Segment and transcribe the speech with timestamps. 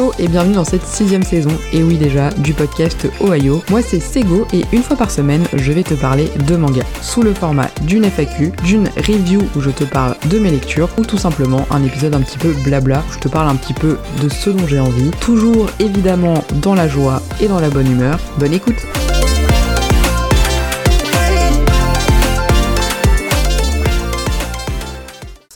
[0.00, 3.62] Hello et bienvenue dans cette sixième saison, et oui déjà, du podcast Ohio.
[3.68, 7.20] Moi c'est Sego et une fois par semaine, je vais te parler de manga, sous
[7.20, 11.18] le format d'une FAQ, d'une review où je te parle de mes lectures, ou tout
[11.18, 14.30] simplement un épisode un petit peu blabla où je te parle un petit peu de
[14.30, 18.18] ce dont j'ai envie, toujours évidemment dans la joie et dans la bonne humeur.
[18.38, 18.78] Bonne écoute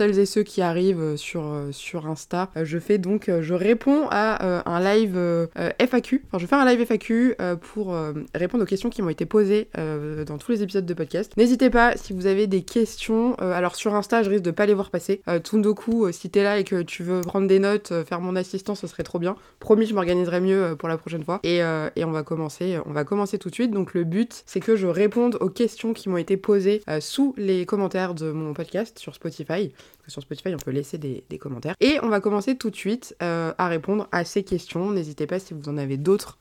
[0.04, 3.54] celles et ceux qui arrivent euh, sur, euh, sur Insta, euh, je fais donc, je
[3.54, 6.24] réponds à un live FAQ.
[6.26, 7.96] Enfin, je fais un live FAQ pour
[8.34, 11.32] répondre aux questions qui m'ont été posées dans tous les épisodes de podcast.
[11.36, 13.34] N'hésitez pas si vous avez des questions.
[13.36, 15.22] alors sur Insta, je risque de pas les voir passer.
[15.42, 18.86] Tundoku, si t'es là et que tu veux prendre des notes, faire mon assistant, ce
[18.86, 19.36] serait trop bien.
[19.60, 21.40] Promis, je m'organiserai mieux pour la prochaine fois.
[21.42, 23.70] Et, et, on va commencer, on va commencer tout de suite.
[23.70, 27.66] Donc le but, c'est que je réponde aux questions qui m'ont été posées sous les
[27.66, 29.72] commentaires de mon podcast sur Spotify
[30.06, 31.74] sur Spotify, on peut laisser des, commentaires.
[31.80, 34.90] Et on va commencer tout de suite euh, à répondre à ces questions.
[34.90, 36.38] N'hésitez pas si vous en avez d'autres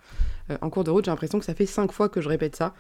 [0.50, 1.06] euh, en cours de route.
[1.06, 2.74] J'ai l'impression que ça fait 5 fois que je répète ça.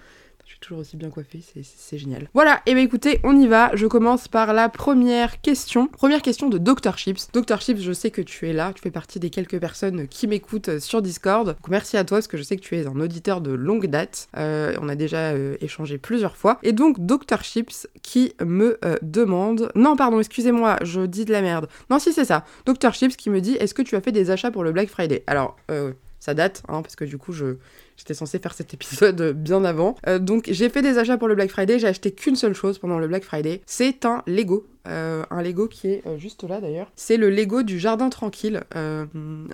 [0.45, 2.27] Je suis toujours aussi bien coiffée, c'est génial.
[2.33, 3.71] Voilà, et bien écoutez, on y va.
[3.75, 5.87] Je commence par la première question.
[5.87, 7.31] Première question de Dr Chips.
[7.31, 10.27] Dr Chips, je sais que tu es là, tu fais partie des quelques personnes qui
[10.27, 11.47] m'écoutent sur Discord.
[11.47, 13.87] Donc merci à toi parce que je sais que tu es un auditeur de longue
[13.87, 14.27] date.
[14.35, 16.59] Euh, on a déjà euh, échangé plusieurs fois.
[16.61, 19.71] Et donc Dr Chips qui me euh, demande...
[19.75, 21.69] Non, pardon, excusez-moi, je dis de la merde.
[21.89, 22.43] Non, si c'est ça.
[22.65, 24.89] Dr Chips qui me dit, est-ce que tu as fait des achats pour le Black
[24.89, 25.23] Friday?
[25.25, 25.55] Alors,
[26.23, 27.57] ça date, hein, parce que du coup, je,
[28.03, 29.95] j'étais censée faire cet épisode bien avant.
[30.07, 31.79] Euh, donc, j'ai fait des achats pour le Black Friday.
[31.79, 33.61] J'ai acheté qu'une seule chose pendant le Black Friday.
[33.65, 34.67] C'est un Lego.
[34.85, 36.91] Euh, un Lego qui est euh, juste là d'ailleurs.
[36.97, 38.61] C'est le Lego du jardin tranquille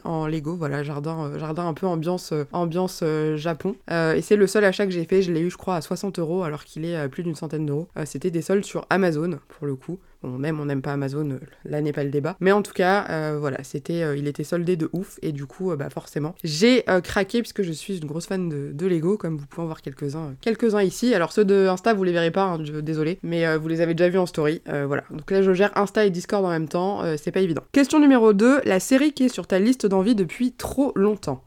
[0.04, 3.04] en Lego, voilà, jardin, jardin un peu ambiance, ambiance
[3.36, 3.76] Japon.
[3.92, 5.22] et c'est le seul achat que j'ai fait.
[5.22, 7.68] Je l'ai eu, je crois, à 60 euros alors qu'il est à plus d'une centaine
[7.68, 7.88] d'euros.
[8.06, 10.00] C'était des soldes sur Amazon pour le coup.
[10.22, 12.36] Bon, même on n'aime pas Amazon, euh, là n'est pas le débat.
[12.42, 15.74] Mais en tout cas, euh, voilà, euh, il était soldé de ouf et du coup,
[15.78, 19.64] bah forcément, j'ai craqué puisque je suis une grosse fan de, Lego, comme vous pouvez
[19.64, 21.14] en voir quelques-uns, quelques-uns ici.
[21.14, 24.10] Alors ceux de Insta, vous les verrez pas, hein, désolé, mais vous les avez déjà
[24.10, 24.62] vus en story.
[24.66, 25.04] voilà.
[25.12, 27.64] Donc là, je gère Insta et Discord en même temps, c'est pas évident.
[27.72, 31.44] Question numéro 2, la série qui est sur ta liste d'envie depuis trop longtemps.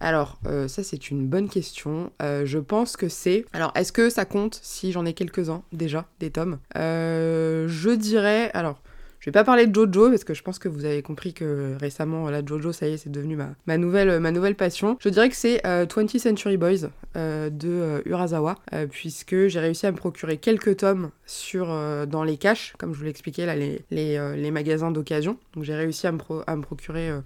[0.00, 2.12] Alors, euh, ça c'est une bonne question.
[2.22, 3.44] Euh, je pense que c'est...
[3.52, 6.58] Alors, est-ce que ça compte si j'en ai quelques-uns déjà, des tomes?
[6.76, 8.50] Euh, Je dirais...
[8.54, 8.80] Alors,
[9.28, 12.30] vais pas parler de Jojo parce que je pense que vous avez compris que récemment,
[12.30, 14.96] la Jojo, ça y est, c'est devenu ma, nouvelle, ma nouvelle passion.
[15.00, 18.56] Je dirais que c'est 20th Century Boys de Urasawa,
[18.90, 21.66] puisque j'ai réussi à me procurer quelques tomes sur,
[22.06, 25.36] dans les caches, comme je vous l'expliquais, là, les, les, magasins d'occasion.
[25.54, 27.20] Donc j'ai réussi à me, à me procurer euh,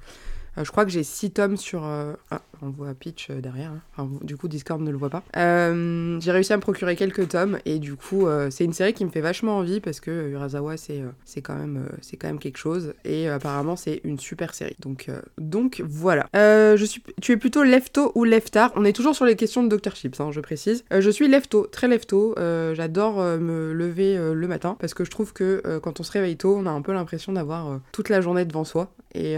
[0.57, 1.85] je crois que j'ai 6 tomes sur.
[1.85, 3.73] Euh, ah, on voit Pitch euh, derrière.
[3.97, 4.09] Hein.
[4.23, 5.23] du coup, Discord ne le voit pas.
[5.35, 9.11] j'ai réussi à me procurer quelques tomes et du coup, c'est une série qui me
[9.11, 11.89] fait vachement envie parce que Urasawa, c'est quand, même,
[12.21, 14.77] quand même quelque chose et apparemment, c'est une super série.
[14.81, 16.29] Donc, donc voilà.
[16.35, 18.73] je suis, tu es plutôt lefto ou leftard?
[18.77, 19.95] On est toujours sur les questions de Dr.
[19.95, 20.85] Chips, hein, je précise.
[20.91, 22.35] je suis lefto, très lefto.
[22.75, 26.57] J'adore me lever le matin parce que je trouve que quand on se réveille tôt,
[26.57, 28.93] on a un peu l'impression d'avoir toute la journée devant soi.
[29.15, 29.37] Et,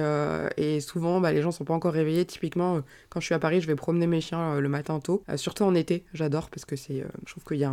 [0.57, 2.25] et souvent, bah, les gens sont pas encore réveillés.
[2.25, 5.01] Typiquement, euh, quand je suis à Paris, je vais promener mes chiens euh, le matin
[5.01, 6.05] tôt, euh, surtout en été.
[6.15, 7.73] J'adore parce que c'est, je trouve qu'il y a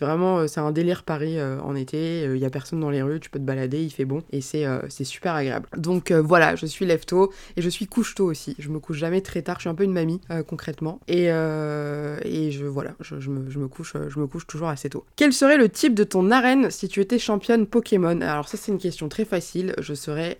[0.00, 2.24] vraiment, c'est un délire Paris en été.
[2.24, 4.40] Il y a personne dans les rues, tu peux te balader, il fait bon et
[4.40, 5.68] c'est, c'est super agréable.
[5.76, 8.54] Donc voilà, je suis lève tôt et je suis couche tôt aussi.
[8.58, 9.56] Je me couche jamais très tard.
[9.56, 13.68] Je suis un peu une mamie concrètement et, et je voilà, je, me, je, me,
[13.68, 15.04] couche, je me couche toujours assez tôt.
[15.16, 18.20] Quel serait le type de ton arène si tu étais championne Pokémon?
[18.20, 19.74] Alors ça c'est une question très facile.
[19.80, 20.36] Je serais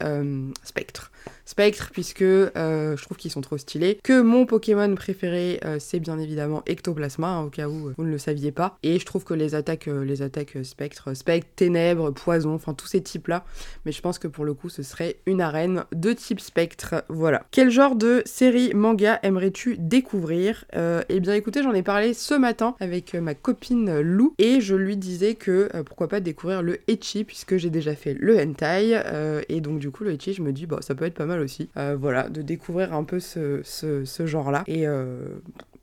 [0.65, 1.11] Spectre.
[1.45, 3.99] Spectre, puisque euh, je trouve qu'ils sont trop stylés.
[4.03, 8.11] Que mon Pokémon préféré, euh, c'est bien évidemment Ectoplasma, hein, au cas où vous ne
[8.11, 8.77] le saviez pas.
[8.83, 12.87] Et je trouve que les attaques, euh, les attaques Spectre, Spectre, Ténèbres, Poison, enfin tous
[12.87, 13.45] ces types-là.
[13.85, 17.05] Mais je pense que pour le coup, ce serait une arène de type Spectre.
[17.09, 17.45] Voilà.
[17.51, 20.65] Quel genre de série manga aimerais-tu découvrir?
[21.09, 24.97] Eh bien, écoutez, j'en ai parlé ce matin avec ma copine Lou et je lui
[24.97, 29.01] disais que pourquoi pas découvrir le Echi puisque j'ai déjà fait le hentai
[29.49, 31.41] et donc du coup le Echi, je me dis bah ça peut être pas mal
[31.41, 31.69] aussi.
[31.77, 34.63] Euh, voilà, de découvrir un peu ce, ce genre-là.
[34.69, 35.27] Et euh,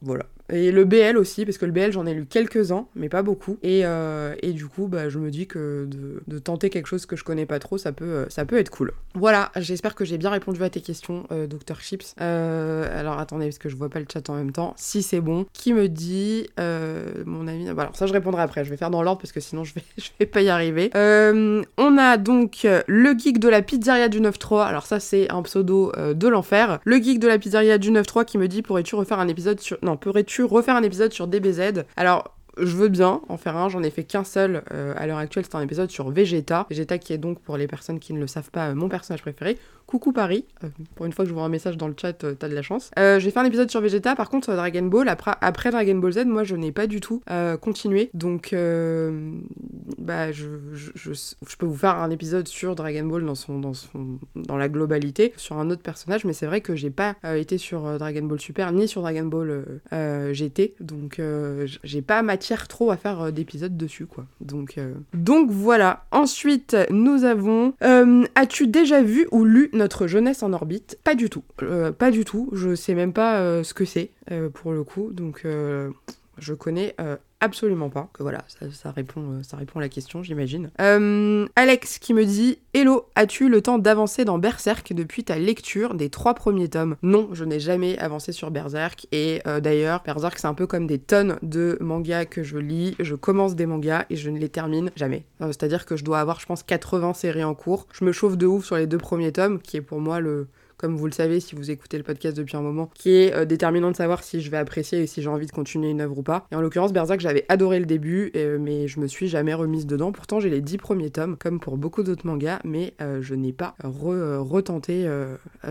[0.02, 0.26] voilà.
[0.52, 3.58] Et le BL aussi, parce que le BL j'en ai lu quelques-uns, mais pas beaucoup.
[3.64, 5.88] Et, euh, et du coup, bah, je me dis que
[6.28, 8.70] de, tenter quelque chose que je connais pas trop, ça peut, euh, ça peut être
[8.70, 8.94] cool.
[9.16, 12.14] Voilà, j'espère que j'ai bien répondu à tes questions, euh, Dr Chips.
[12.22, 14.74] Euh, alors attendez, parce que je vois pas le chat en même temps.
[14.78, 17.66] Si c'est bon, qui me dit mon ami?
[17.74, 18.64] Bah, alors ça, je répondrai après.
[18.66, 20.92] Je vais faire dans l'ordre parce que sinon je vais, je vais pas y arriver.
[20.94, 24.66] on a donc le geek de la pizzeria du 9-3.
[24.66, 26.80] Alors ça, c'est un pseudo de l'enfer.
[26.84, 29.78] Le geek de la pizzeria du 9-3 qui me dit pourrais-tu refaire un épisode sur.
[29.82, 31.84] Non, pourrais-tu refaire un épisode sur DBZ.
[31.96, 35.18] Alors, je veux bien en faire un, j'en ai fait qu'un seul euh, à l'heure
[35.18, 36.66] actuelle, c'est un épisode sur Vegeta.
[36.70, 39.58] Vegeta qui est donc, pour les personnes qui ne le savent pas, mon personnage préféré.
[39.86, 40.46] Coucou Paris.
[40.64, 42.56] Euh, pour une fois que je vois un message dans le chat, euh, t'as de
[42.56, 42.92] la chance.
[42.98, 46.26] Euh, j'ai fait un épisode sur Vegeta, par contre Dragon Ball, après, Dragon Ball Z,
[46.26, 47.22] moi je n'ai pas du tout
[47.62, 48.10] continué.
[48.14, 48.56] Donc
[49.98, 50.46] bah je,
[51.58, 53.60] peux vous faire un épisode sur Dragon Ball dans son,
[54.36, 57.98] dans la globalité, sur un autre personnage, mais c'est vrai que j'ai pas été sur
[57.98, 59.66] Dragon Ball Super ni sur Dragon Ball
[60.34, 61.22] GT, donc
[61.84, 64.26] j'ai pas matière trop à faire d'épisodes dessus quoi.
[64.42, 64.80] Donc
[65.14, 66.06] donc voilà.
[66.12, 71.44] Ensuite nous avons as-tu déjà vu ou lu notre jeunesse en orbite Pas du tout.
[71.62, 72.50] Euh, pas du tout.
[72.54, 75.12] Je sais même pas euh, ce que c'est euh, pour le coup.
[75.12, 75.45] Donc
[76.38, 76.96] je connais
[77.46, 78.10] absolument pas.
[78.14, 80.72] Que voilà, ça, répond, euh, ça répond à la question, j'imagine.
[80.82, 85.94] Euh, Alex qui me dit Hello, as-tu le temps d'avancer dans Berserk depuis ta lecture
[85.94, 86.96] des trois premiers tomes?
[87.04, 89.08] Non, je n'ai jamais avancé sur Berserk.
[89.12, 92.96] Et euh, d'ailleurs, Berserk, c'est un peu comme des tonnes de mangas que je lis.
[93.00, 95.24] Je commence des mangas et je ne les termine jamais.
[95.40, 97.88] C'est-à-dire que je dois avoir, je pense, 80 séries en cours.
[97.94, 100.48] Je me chauffe de ouf sur les deux premiers tomes, qui est pour moi le
[100.86, 103.46] comme vous le savez si vous écoutez le podcast depuis un moment, qui est euh,
[103.46, 106.20] déterminant de savoir si je vais apprécier et si j'ai envie de continuer une œuvre
[106.20, 106.46] ou pas.
[106.52, 109.88] Et en l'occurrence, Berserk, j'avais adoré le début, euh, mais je me suis jamais remise
[109.88, 110.12] dedans.
[110.12, 113.52] Pourtant, j'ai les dix premiers tomes, comme pour beaucoup d'autres mangas, mais euh, je n'ai
[113.52, 115.10] pas retenté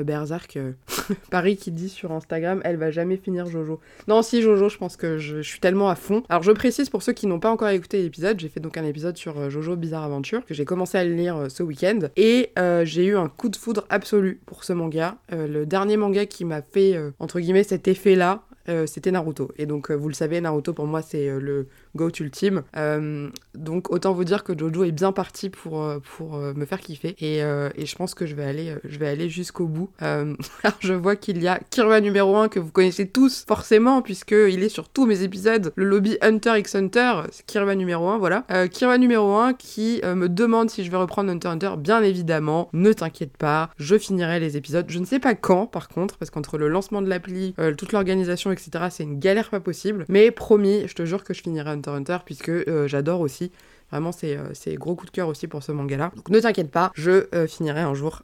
[0.02, 0.58] Berserk.
[1.30, 3.78] Paris qui dit sur Instagram, elle va jamais finir Jojo.
[4.08, 6.24] Non, si Jojo, je pense que je, suis tellement à fond.
[6.28, 8.84] Alors, je précise pour ceux qui n'ont pas encore écouté l'épisode, j'ai fait donc un
[8.84, 12.50] épisode sur Jojo Bizarre Aventure, que j'ai commencé à lire ce week-end, et
[12.82, 16.44] j'ai eu un coup de foudre absolu pour ce manga euh, le dernier manga qui
[16.44, 19.50] m'a fait, euh, entre guillemets, cet effet-là, euh, c'était Naruto.
[19.56, 21.66] Et donc, vous le savez, Naruto pour moi, c'est le
[21.96, 22.62] GOAT ultime.
[22.76, 26.64] Euh, donc autant vous dire que Jojo est bien parti pour, euh, pour euh, me
[26.64, 29.90] faire kiffer et, et, je pense que je vais aller, aller jusqu'au bout.
[30.80, 34.62] je vois qu'il y a Kirua numéro 1 que vous connaissez tous forcément puisque il
[34.62, 35.72] est sur tous mes épisodes.
[35.76, 38.44] Le lobby Hunter x Hunter, c'est Kirua numéro 1, voilà.
[38.70, 41.72] Kirua numéro 1 qui me demande si je vais reprendre Hunter x Hunter.
[41.78, 44.86] Bien évidemment, ne t'inquiète pas, je finirai les épisodes.
[44.88, 48.50] Je ne sais pas quand par contre parce qu'entre le lancement de l'appli, toute l'organisation,
[48.60, 50.04] c'est une galère pas possible.
[50.08, 53.52] Mais promis, je te jure que je finirai Hunter Hunter puisque euh, j'adore aussi.
[53.90, 56.10] Vraiment, c'est euh, gros coup de cœur aussi pour ce manga-là.
[56.16, 58.22] Donc ne t'inquiète pas, je euh, finirai un jour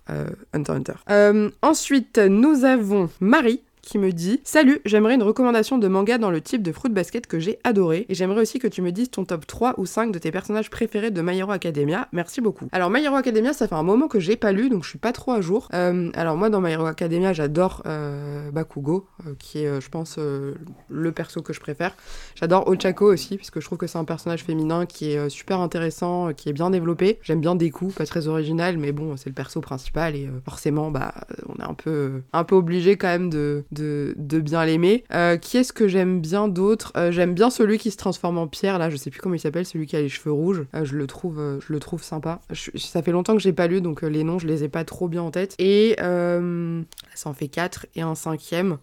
[0.53, 1.53] Hunter Hunter.
[1.63, 6.41] ensuite, nous avons Marie qui me dit Salut, j'aimerais une recommandation de manga dans le
[6.41, 8.07] type de Fruit Basket que j'ai adoré.
[8.09, 10.71] Et j'aimerais aussi que tu me dises ton top 3 ou 5 de tes personnages
[10.71, 12.09] préférés de My Hero Academia.
[12.13, 12.69] Merci beaucoup.
[12.73, 14.99] Alors, My Hero Academia, ça fait un moment que j'ai pas lu, donc je suis
[14.99, 15.69] pas trop à jour.
[15.75, 20.19] Euh, alors, moi, dans My Hero Academia, j'adore euh, Bakugo, euh, qui est, je pense,
[20.19, 21.95] le perso que je préfère.
[22.35, 26.33] J'adore Ochako aussi, puisque je trouve que c'est un personnage féminin qui est super intéressant,
[26.33, 27.19] qui est bien développé.
[27.23, 31.15] J'aime bien Deku, pas très original, mais bon, c'est le perso principal et forcément, bah,
[31.49, 35.05] on est un peu, un peu obligé quand même de, bien l'aimer.
[35.13, 38.47] Euh, qui est-ce que j'aime bien d'autres euh, J'aime bien celui qui se transforme en
[38.47, 40.65] pierre, là, je sais plus comment il s'appelle, celui qui a les cheveux rouges.
[40.75, 42.41] Euh, je, le trouve, je le trouve sympa.
[42.77, 45.09] ça fait longtemps que j'ai pas lu, donc les noms, je les ai pas trop
[45.09, 45.55] bien en tête.
[45.59, 48.79] Et ça en fait 4 et un cinquième.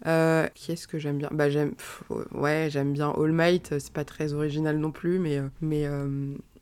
[0.53, 1.29] qui est-ce que j'aime bien?
[1.31, 1.73] Bah, j'aime.
[2.33, 5.41] Ouais, j'aime bien All Might, c'est pas très original non plus, mais.
[5.61, 5.87] mais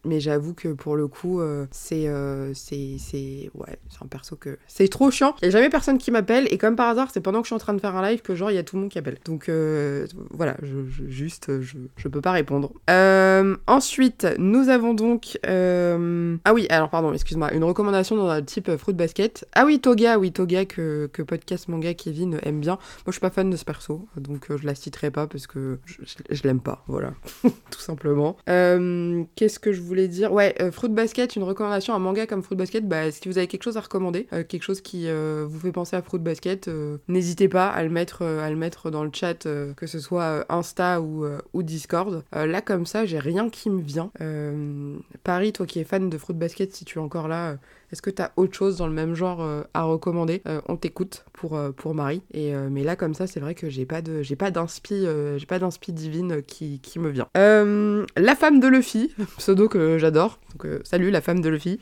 [0.06, 4.36] mais j'avoue que pour le coup, euh, c'est, euh, c'est, c'est, ouais, c'est un perso
[4.36, 5.36] que c'est trop chiant.
[5.42, 7.50] Il y a jamais personne qui m'appelle et comme par hasard, c'est pendant que je
[7.50, 8.92] suis en train de faire un live que genre il y a tout le monde
[8.92, 9.18] qui appelle.
[9.26, 12.72] Donc euh, voilà, je, juste, je, je peux pas répondre.
[13.68, 18.94] ensuite, nous avons donc, ah oui, alors pardon, excuse-moi, une recommandation dans le type Fruit
[18.94, 19.48] Basket.
[19.54, 22.74] Ah oui, Toga, oui Toga que, que podcast manga Kevin aime bien.
[22.74, 25.80] Moi, je suis pas fan de ce perso, donc je la citerai pas parce que
[25.86, 25.98] je,
[26.30, 28.38] je l'aime pas, voilà, tout simplement.
[28.46, 32.58] Qu'est-ce que je voulais dire, ouais, euh, Fruit Basket, une recommandation, un manga comme Fruit
[32.58, 35.60] Basket, bah, si vous avez quelque chose à recommander, euh, quelque chose qui euh, vous
[35.60, 36.70] fait penser à Fruit Basket,
[37.08, 39.44] n'hésitez pas à le mettre, à le mettre dans le chat,
[39.76, 42.24] que ce soit Insta ou, ou Discord.
[42.34, 44.12] là, comme ça, j'ai rien qui me vient.
[45.24, 47.58] Paris, toi qui es fan de Fruit Basket, si tu es encore là,
[47.92, 50.42] est-ce que tu as autre chose dans le même genre euh, à recommander?
[50.48, 52.22] Euh, On t'écoute pour, euh, Marie.
[52.34, 55.06] Mais là, comme ça, c'est vrai que j'ai pas de j'ai pas d'inspi
[55.94, 57.28] divine qui, qui, me vient.
[57.36, 60.40] la femme de Luffy, pseudo que j'adore.
[60.58, 61.80] Donc salut la femme de Luffy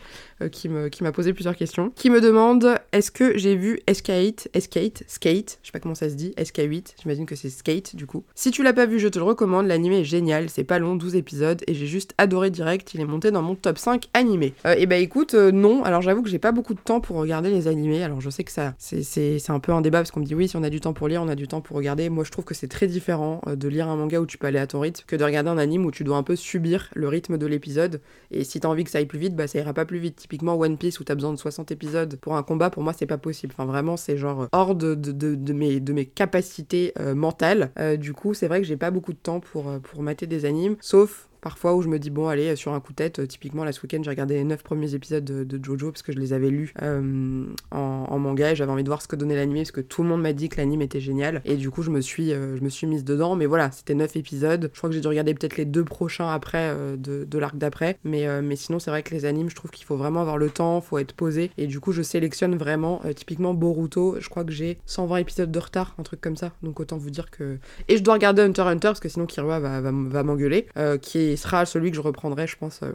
[0.51, 1.91] qui m'a posé plusieurs questions.
[1.95, 6.09] Qui me demande est-ce que j'ai vu SK8, SK8, Skate, je sais pas comment ça
[6.09, 8.23] se dit, SK8, j'imagine que c'est Skate du coup.
[8.35, 10.95] Si tu l'as pas vu, je te le recommande, l'anime est génial, c'est pas long,
[10.95, 14.53] 12 épisodes et j'ai juste adoré direct, il est monté dans mon top 5 animé.
[14.77, 18.03] et bah écoute, non, j'avoue que j'ai pas beaucoup de temps pour regarder les animés.
[18.03, 20.47] Alors je sais que ça, c'est un peu un débat parce qu'on me dit oui,
[20.47, 22.09] si on a du temps pour lire, on a du temps pour regarder.
[22.09, 24.47] Moi je trouve que c'est très différent euh, de lire un manga où tu peux
[24.47, 26.89] aller à ton rythme que de regarder un anime où tu dois un peu subir
[26.93, 28.01] le rythme de l'épisode.
[28.31, 30.15] Et si t'as envie que ça aille plus vite, bah ça ira pas plus vite.
[30.15, 33.05] Typiquement One Piece où t'as besoin de 60 épisodes pour un combat, pour moi c'est
[33.05, 33.53] pas possible.
[33.57, 37.71] Enfin vraiment c'est genre hors de, de, mes, de mes capacités euh, mentales.
[37.79, 40.45] Euh, du coup c'est vrai que j'ai pas beaucoup de temps pour, pour mater des
[40.45, 43.65] animes, sauf parfois où je me dis, bon, allez, sur un coup de tête, typiquement,
[43.65, 46.33] là, ce week-end, j'ai regardé les 9 premiers épisodes de, Jojo parce que je les
[46.33, 49.81] avais lus en, manga et j'avais envie de voir ce que donnait l'anime parce que
[49.81, 51.41] tout le monde m'a dit que l'anime était génial.
[51.43, 53.35] Et du coup, je me suis, je me suis mise dedans.
[53.35, 54.69] Mais voilà, c'était 9 épisodes.
[54.73, 57.97] Je crois que j'ai dû regarder peut-être les deux prochains après de, de l'arc d'après.
[58.05, 60.49] Mais, mais sinon, c'est vrai que les animes, je trouve qu'il faut vraiment avoir le
[60.49, 61.51] temps, faut être posé.
[61.57, 65.59] Et du coup, je sélectionne vraiment, typiquement Boruto, je crois que j'ai 120 épisodes de
[65.59, 66.53] retard, un truc comme ça.
[66.63, 67.57] Donc autant vous dire que.
[67.89, 70.67] Et je dois regarder Hunter Hunter parce que sinon Kirua va, va, m'engueuler.
[70.77, 72.81] Euh, qui sera celui que je reprendrai, je pense.
[72.83, 72.93] Euh,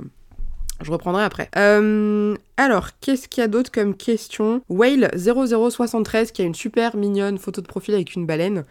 [0.80, 1.50] je reprendrai après.
[2.60, 4.62] Alors, qu'est-ce qu'il y a d'autre comme question?
[4.68, 8.64] Whale0073 qui a une super mignonne photo de profil avec une baleine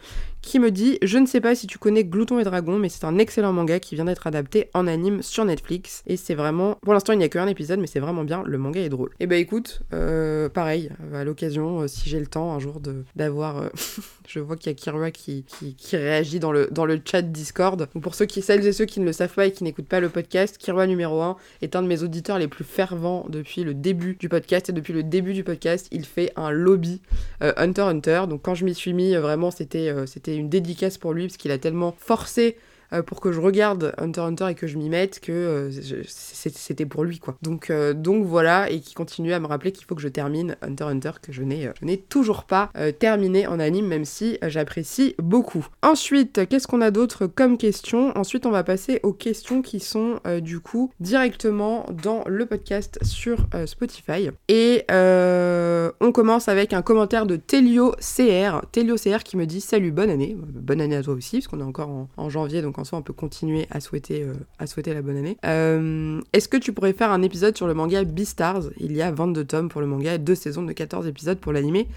[0.48, 3.06] qui me dit Je ne sais pas si tu connais Glouton et Dragon, mais c'est
[3.06, 6.04] un excellent manga qui vient d'être adapté en anime sur Netflix.
[6.08, 6.76] Et c'est vraiment.
[6.82, 8.44] Pour l'instant, il n'y a qu'un épisode, mais c'est vraiment bien.
[8.46, 9.10] Le manga est drôle.
[9.20, 12.60] Et eh bah ben, écoute, euh, pareil, à l'occasion, euh, si j'ai le temps un
[12.60, 12.82] jour
[13.16, 13.58] d'avoir.
[13.58, 13.70] Euh,
[14.28, 15.46] je vois qu'il y a Kirua qui,
[15.92, 17.88] réagit dans le, chat Discord.
[18.02, 20.00] pour ceux qui, celles et ceux qui ne le savent pas et qui n'écoutent pas
[20.00, 23.74] le podcast, Kirua numéro 1 est un de mes auditeurs les plus fervents depuis le
[23.82, 24.70] début du podcast.
[24.70, 27.02] Et depuis le début du podcast, il fait un lobby
[27.42, 28.24] Hunter Hunter.
[28.30, 31.52] Donc quand je m'y suis mis, vraiment, c'était c'était une dédicace pour lui parce qu'il
[31.52, 32.62] a tellement forcé euh,
[33.06, 37.04] pour que je regarde Hunter Hunter et que je m'y mette que euh, c'était pour
[37.04, 37.38] lui quoi.
[37.42, 40.56] Donc, euh, donc voilà, et qui continue à me rappeler qu'il faut que je termine
[40.62, 45.66] Hunter Hunter que je n'ai toujours pas terminé en anime même si j'apprécie beaucoup.
[45.82, 48.12] Ensuite, qu'est-ce qu'on a d'autre comme question?
[48.18, 53.48] Ensuite, on va passer aux questions qui sont du coup directement dans le podcast sur
[53.66, 54.30] Spotify.
[54.48, 58.62] Et on commence avec un commentaire de Telio CR.
[58.72, 60.36] Telio CR qui me dit salut, bonne année.
[60.38, 63.00] Bonne année à toi aussi, parce qu'on est encore en, en janvier, donc en soi
[63.00, 65.38] on peut continuer à souhaiter, euh, la bonne année.
[65.46, 68.64] Euh, est-ce que tu pourrais faire un épisode sur le manga Beastars?
[68.80, 71.52] Il y a 22 tomes pour le manga et deux saisons de 14 épisodes pour
[71.52, 71.88] l'animé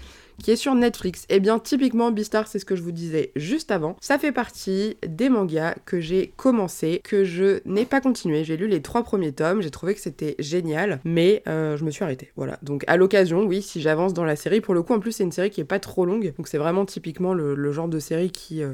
[0.41, 1.23] qui est sur Netflix.
[1.29, 4.31] Et eh bien typiquement Beastars, c'est ce que je vous disais juste avant, ça fait
[4.31, 8.43] partie des mangas que j'ai commencé, que je n'ai pas continué.
[8.43, 11.91] J'ai lu les trois premiers tomes, j'ai trouvé que c'était génial, mais euh, je me
[11.91, 12.31] suis arrêtée.
[12.35, 12.57] Voilà.
[12.61, 15.23] Donc à l'occasion, oui, si j'avance dans la série, pour le coup en plus c'est
[15.23, 18.31] une série qui est pas trop longue, donc c'est vraiment typiquement le, genre de série
[18.31, 18.73] qui, euh,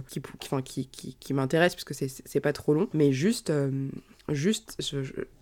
[1.20, 3.70] qui, m'intéresse puisque c'est pas trop long, mais juste euh,
[4.30, 4.78] juste,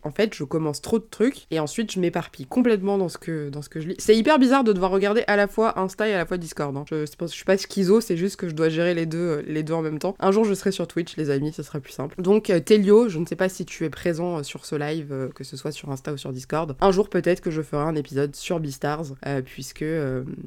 [0.04, 3.50] en fait, je commence trop de trucs et ensuite je m'éparpille complètement dans ce que,
[3.50, 3.96] dans ce que je lis.
[3.98, 6.76] C'est hyper bizarre de devoir regarder à la fois Insta et à la fois Discord.
[6.76, 6.86] Hein.
[6.90, 9.64] Je, je, suis pas schizo, c'est juste que je dois gérer les deux, euh, les
[9.64, 10.16] deux en même temps.
[10.20, 12.22] Un jour, je serai sur Twitch, les amis, ce sera plus simple.
[12.22, 15.30] Donc, euh, Telio, je ne sais pas si tu es présent euh, sur ce live,
[15.34, 16.76] que ce soit sur Insta ou sur Discord.
[16.82, 19.16] Un jour, peut-être que je ferai un épisode sur Beastars,
[19.46, 19.86] puisque.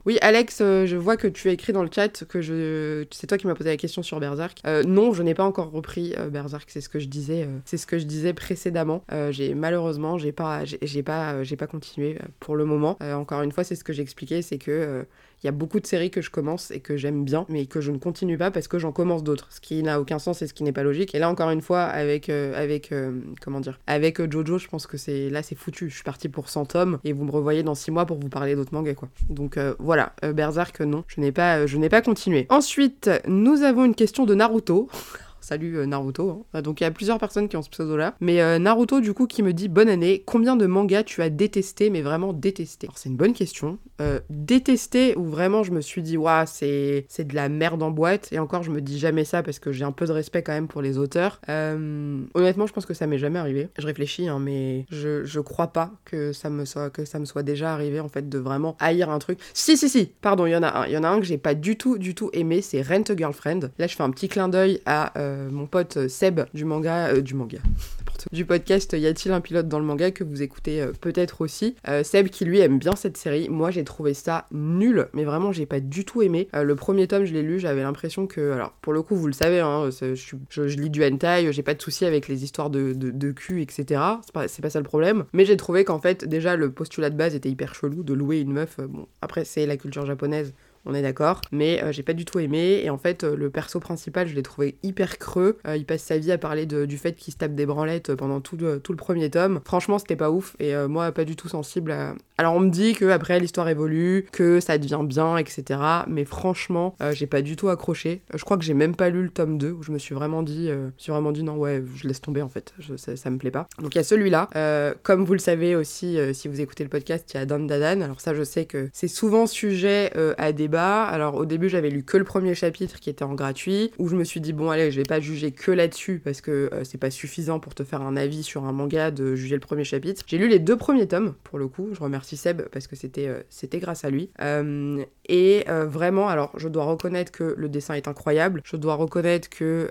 [0.07, 3.05] Oui, Alex, je vois que tu as écrit dans le chat que je.
[3.11, 4.61] C'est toi qui m'as posé la question sur Berserk.
[4.87, 7.49] non, je n'ai pas encore repris Berserk, c'est ce que je disais.
[7.65, 9.03] c'est ce que je disais précédemment.
[9.13, 12.97] Euh, j'ai malheureusement, j'ai pas, j'ai pas, j'ai pas continué euh, pour le moment.
[13.03, 15.07] Euh, encore une fois, c'est ce que j'ai expliqué, c'est que
[15.45, 17.81] il y a beaucoup de séries que je commence et que j'aime bien, mais que
[17.81, 20.49] je ne continue pas parce que j'en commence d'autres, ce qui n'a aucun sens et
[20.49, 21.15] ce qui n'est pas logique.
[21.15, 22.93] Et là, encore une fois, avec, avec
[23.41, 25.91] comment dire, avec Jojo, je pense que c'est là, c'est foutu.
[25.91, 28.29] Je suis partie pour 100 tomes et vous me revoyez dans 6 mois pour vous
[28.29, 29.11] parler d'autres mangas, quoi.
[29.29, 32.49] Donc voilà, Berserk, non, je n'ai pas, je n'ai pas continué.
[32.49, 34.89] Ensuite, nous avons une question de Naruto.
[35.49, 36.31] Salut euh, Naruto.
[36.31, 36.43] Hein.
[36.53, 38.15] Ah, donc il y a plusieurs personnes qui ont ce pseudo-là.
[38.21, 41.31] Mais euh, Naruto, du coup, qui me dit Bonne année, combien de mangas tu as
[41.31, 42.87] détesté, mais vraiment détesté?
[42.95, 43.79] C'est une bonne question.
[44.03, 48.29] Euh, détesté, ou vraiment je me suis dit Waouh, c'est de la merde en boîte.
[48.31, 50.53] Et encore, je me dis jamais ça parce que j'ai un peu de respect quand
[50.53, 51.41] même pour les auteurs.
[51.49, 53.71] honnêtement, je pense que ça m'est jamais arrivé.
[53.79, 57.25] Je réfléchis, hein, mais je, je crois pas que ça, me soit, que ça me
[57.25, 59.39] soit déjà arrivé en fait de vraiment haïr un truc.
[59.55, 60.87] Si, si, si, pardon, il y en a un.
[60.87, 63.09] Il y en a un que j'ai pas du tout, du tout aimé, c'est Rent
[63.09, 63.71] a Girlfriend.
[63.79, 67.21] Là, je fais un petit clin d'œil à euh, mon pote Seb du manga, euh,
[67.21, 67.59] du manga,
[68.33, 71.77] du podcast Y a-t-il un pilote dans le manga que vous écoutez euh, peut-être aussi.
[72.03, 73.49] Seb qui lui aime bien cette série.
[73.49, 76.49] Moi j'ai trouvé ça nul, mais vraiment j'ai pas du tout aimé.
[76.53, 79.33] le premier tome je l'ai lu, j'avais l'impression que, alors pour le coup vous le
[79.33, 83.33] savez, hein, je, lis du hentai, j'ai pas de souci avec les histoires de, de,
[83.33, 83.85] cul, etc.
[84.25, 85.25] C'est pas, pas, ça le problème.
[85.33, 88.41] Mais j'ai trouvé qu'en fait déjà le postulat de base était hyper chelou de louer
[88.41, 88.79] une meuf.
[88.81, 90.53] bon après c'est la culture japonaise
[90.85, 91.41] on est d'accord.
[91.53, 92.81] Mais euh, j'ai pas du tout aimé.
[92.83, 95.59] Et en fait, euh, le perso principal, je l'ai trouvé hyper creux.
[95.67, 98.41] Euh, il passe sa vie à parler du fait qu'il se tape des branlettes pendant
[98.41, 99.61] tout, le premier tome.
[99.65, 100.57] Franchement, c'était pas ouf.
[100.61, 102.15] Et moi, pas du tout sensible à.
[102.39, 105.81] Alors, on me dit que après l'histoire évolue, que ça devient bien, etc.
[106.07, 108.23] Mais franchement, j'ai pas du tout accroché.
[108.33, 110.43] Je crois que j'ai même pas lu le tome 2 où je me suis vraiment
[110.43, 112.73] dit, je suis vraiment dit non, ouais, je laisse tomber en fait.
[112.97, 113.67] ça, me plaît pas.
[113.81, 114.95] Donc, il y a celui-là.
[115.03, 118.01] comme vous le savez aussi, si vous écoutez le podcast, il y a Dan Dadan.
[118.03, 122.03] Alors, ça, je sais que c'est souvent sujet à des Alors au début j'avais lu
[122.03, 124.91] que le premier chapitre qui était en gratuit, où je me suis dit bon allez
[124.91, 128.03] je vais pas juger que là-dessus parce que euh, c'est pas suffisant pour te faire
[128.03, 130.23] un avis sur un manga de juger le premier chapitre.
[130.27, 133.29] J'ai lu les deux premiers tomes pour le coup, je remercie Seb parce que c'était
[133.29, 134.31] euh, c'était grâce à lui.
[134.41, 139.51] Euh, et vraiment alors je dois reconnaître que le dessin est incroyable, je dois reconnaître
[139.51, 139.91] que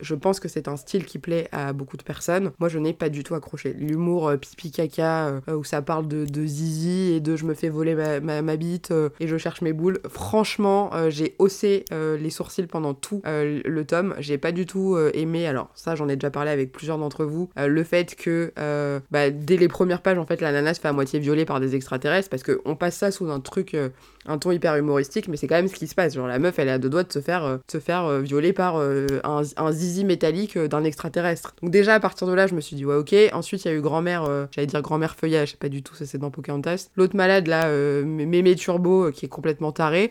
[0.00, 2.52] je pense que c'est un style qui plaît à beaucoup de personnes.
[2.60, 3.72] Moi je n'ai pas du tout accroché.
[3.72, 7.96] L'humour pipi caca où ça parle de, de zizi et de je me fais voler
[8.20, 9.98] ma, ma, bite et je cherche mes boules.
[10.16, 15.68] Franchement j'ai haussé les sourcils pendant tout le tome, j'ai pas du tout aimé alors
[15.74, 19.30] ça j'en ai déjà parlé avec plusieurs d'entre vous, euh, le fait que euh, bah,
[19.30, 21.74] dès les premières pages, en fait, la nana se fait à moitié violer par des
[21.74, 23.88] extraterrestres, parce qu'on passe ça sous un truc, euh,
[24.26, 26.14] un ton hyper humoristique, mais c'est quand même ce qui se passe.
[26.14, 29.42] Genre la meuf, elle à deux doigts de se faire, se faire violer par un,
[29.56, 31.54] un, zizi métallique d'un extraterrestre.
[31.62, 33.14] Donc déjà, à partir de là, je me suis dit, ouais, ok.
[33.32, 36.18] Ensuite, il y a eu grand-mère, j'allais dire grand-mère feuillage, pas du tout, ça c'est
[36.18, 36.88] dans Pocahontas.
[36.96, 37.70] L'autre malade, là,
[38.02, 40.05] Mémé Turbo, qui est complètement taré.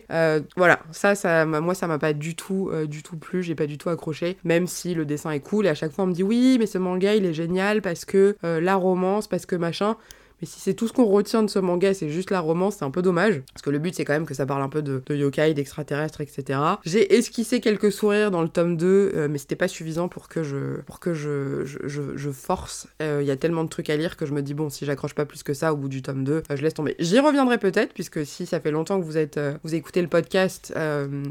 [0.56, 3.78] Voilà, ça, ça moi, ça m'a pas du tout, du tout plu, j'ai pas du
[3.78, 6.22] tout accroché, même si le dessin est cool, et à chaque fois, on me dit,
[6.22, 9.96] oui, mais ce manga, il est génial parce que euh, la romance, parce que machin.
[10.40, 12.84] Mais si c'est tout ce qu'on retient de ce manga, c'est juste la romance, c'est
[12.84, 13.42] un peu dommage.
[13.52, 16.20] Parce que le but, c'est quand même que ça parle un peu de, yokai, d'extraterrestres,
[16.20, 16.58] etc.
[16.84, 20.42] J'ai esquissé quelques sourires dans le tome 2, euh, mais c'était pas suffisant pour que
[20.42, 22.86] je, pour que je, je, force.
[23.00, 24.84] Il euh, y a tellement de trucs à lire que je me dis, bon, si
[24.84, 26.96] j'accroche pas plus que ça au bout du tome 2, euh, je laisse tomber.
[26.98, 30.74] J'y reviendrai peut-être, puisque si ça fait longtemps que vous êtes, vous écoutez le podcast,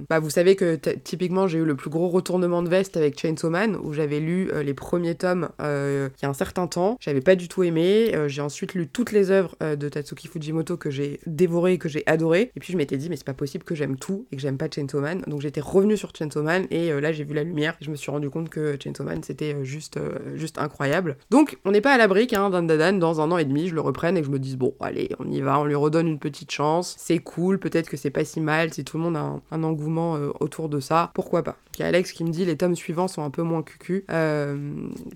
[0.10, 3.50] bah vous savez que typiquement, j'ai eu le plus gros retournement de veste avec Chainsaw
[3.50, 6.98] Man, où j'avais lu les premiers tomes il y a un certain temps.
[7.00, 8.14] J'avais pas du tout aimé.
[8.28, 12.04] j'ai ensuite lu toutes les œuvres euh, de Tatsuki Fujimoto que j'ai dévorées que j'ai
[12.06, 12.54] adorées.
[12.56, 14.58] Et puis je m'étais dit, mais c'est pas possible que j'aime tout et que j'aime
[14.58, 15.22] pas Chainsaw Man.
[15.28, 17.76] Donc j'étais revenue sur Chainsaw Man et euh, là j'ai vu la lumière.
[17.82, 20.00] Et je me suis rendu compte que Chainsaw Man c'était euh, juste,
[20.36, 21.18] juste incroyable.
[21.30, 23.76] Donc on n'est pas à l'abri qu'un hein, Dan dans un an et demi, je
[23.76, 26.08] le reprenne et que je me dise, bon, allez, on y va, on lui redonne
[26.08, 26.96] une petite chance.
[26.98, 30.14] C'est cool, peut-être que c'est pas si mal si tout le monde a un, engouement
[30.40, 31.12] autour de ça.
[31.16, 31.58] Pourquoi pas?
[31.78, 34.06] Il y a Alex qui me dit, les tomes suivants sont un peu moins cucu.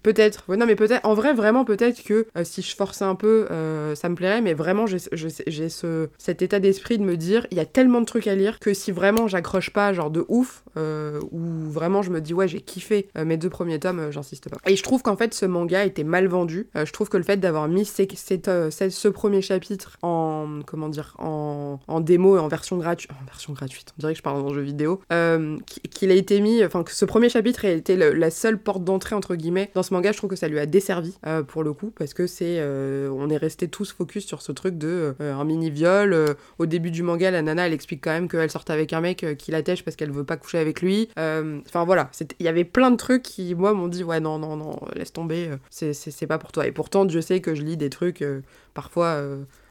[0.03, 3.47] peut-être, non mais peut-être, en vrai, vraiment, peut-être que si je forçais un peu,
[3.95, 4.99] ça me plairait, mais vraiment, j'ai
[5.69, 8.59] ce, cet état d'esprit de me dire, il y a tellement de trucs à lire
[8.59, 12.47] que si vraiment j'accroche pas, genre de ouf, euh, ou vraiment je me dis, ouais,
[12.47, 14.57] j'ai kiffé euh, mes deux premiers tomes, euh, j'insiste pas.
[14.65, 16.67] Et je trouve qu'en fait, ce manga était mal vendu.
[16.75, 21.99] je trouve que le fait d'avoir mis ce premier chapitre en, comment dire, en, en
[21.99, 24.61] démo et en version gratuite, en version gratuite, on dirait que je parle dans jeu
[24.61, 25.01] vidéo,
[25.89, 29.15] qu'il a été mis, enfin, que ce premier chapitre ait été la seule porte d'entrée,
[29.15, 31.91] entre guillemets, dans ce manga, je trouve que ça lui a desservi, pour le coup,
[31.97, 35.69] parce que c'est, on est resté tous focus sur ce truc de euh, un mini
[35.69, 36.13] viol.
[36.13, 39.01] Euh, au début du manga, la nana, elle explique quand même qu'elle sortait avec un
[39.01, 41.09] mec euh, qui l'attèche parce qu'elle veut pas coucher avec lui.
[41.17, 44.55] Enfin voilà, il y avait plein de trucs qui, moi, m'ont dit ouais, non, non,
[44.55, 46.67] non, laisse tomber, c'est pas pour toi.
[46.67, 48.23] Et pourtant, Dieu sait que je lis des trucs
[48.73, 49.21] parfois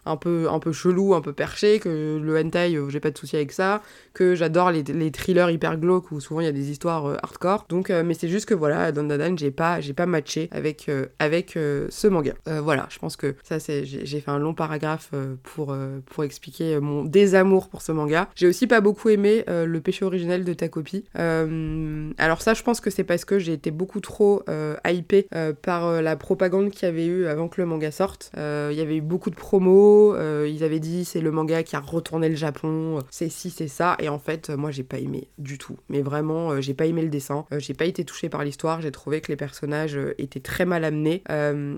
[0.09, 3.18] un peu, un peu chelou, un peu perché, que le hentai, euh, j'ai pas de
[3.18, 3.83] souci avec ça,
[4.14, 7.16] que j'adore les, les, thrillers hyper glauques où souvent il y a des histoires euh,
[7.23, 7.66] hardcore.
[7.68, 10.90] Donc, euh, mais c'est juste que voilà, Don Dadan, j'ai pas, j'ai pas matché avec,
[11.18, 12.33] avec ce manga.
[12.47, 15.11] voilà, je pense que ça, c'est, j'ai fait un long paragraphe
[15.42, 18.29] pour, pour expliquer mon désamour pour ce manga.
[18.35, 21.05] J'ai aussi pas beaucoup aimé le péché originel de ta copie.
[21.14, 24.42] alors ça, je pense que c'est parce que j'ai été beaucoup trop
[24.87, 25.29] hypée
[25.62, 28.31] par la propagande qu'il y avait eu avant que le manga sorte.
[28.37, 31.76] Il y avait eu beaucoup de promos, euh, ils avaient dit c'est le manga qui
[31.76, 33.96] a retourné le Japon, c'est si, c'est ça.
[34.00, 35.76] Et en fait, moi, j'ai pas aimé du tout.
[35.88, 37.44] Mais vraiment, euh, j'ai pas aimé le dessin.
[37.52, 38.80] Euh, j'ai pas été touchée par l'histoire.
[38.80, 41.22] J'ai trouvé que les personnages étaient très mal amenés.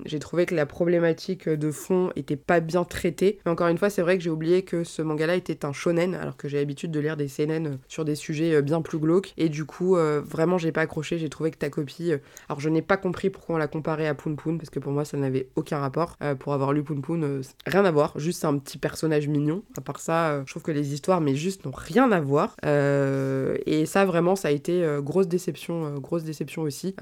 [0.04, 3.38] j'ai trouvé que la problématique de fond était pas bien traitée.
[3.44, 6.14] Mais encore une fois, c'est vrai que j'ai oublié que ce manga-là était un shonen,
[6.14, 9.33] alors que j'ai l'habitude de lire des seinen sur des sujets bien plus glauques.
[9.37, 11.18] Et du coup, vraiment, j'ai pas accroché.
[11.18, 12.12] J'ai trouvé que ta copie.
[12.48, 14.92] alors, je n'ai pas compris pourquoi on l'a comparé à Poon Poon, parce que pour
[14.92, 16.16] moi, ça n'avait aucun rapport.
[16.38, 18.10] pour avoir lu Poon Poon, rien à voir.
[18.16, 19.62] Juste un petit personnage mignon.
[19.77, 22.57] À part ça, euh, je trouve que les histoires, mais juste, n'ont rien à voir.
[22.64, 26.94] Euh, et ça, vraiment, ça a été euh, grosse déception, grosse déception aussi.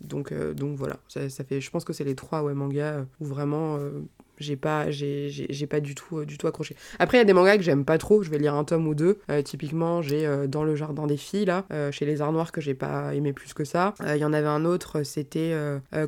[0.00, 3.78] donc, donc voilà, ça, fait, je pense que c'est les trois ouais, mangas où vraiment
[4.38, 6.76] j'ai pas j'ai, pas du tout du tout accroché.
[6.98, 8.86] Après il y a des mangas que j'aime pas trop je vais lire un tome
[8.86, 9.18] ou deux.
[9.44, 13.14] Typiquement j'ai dans le jardin des filles là chez les arts noirs que j'ai pas
[13.14, 13.94] aimé plus que ça.
[14.06, 15.54] Il y en avait un autre c'était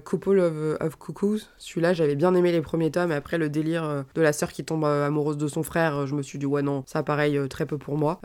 [0.05, 1.41] Couple of, of, Cuckoos.
[1.59, 3.13] Celui-là j'avais bien aimé les premiers tomes.
[3.13, 6.23] Et après le délire de la sœur qui tombe amoureuse de son frère je me
[6.23, 8.21] suis dit ouais non ça pareil très peu pour moi.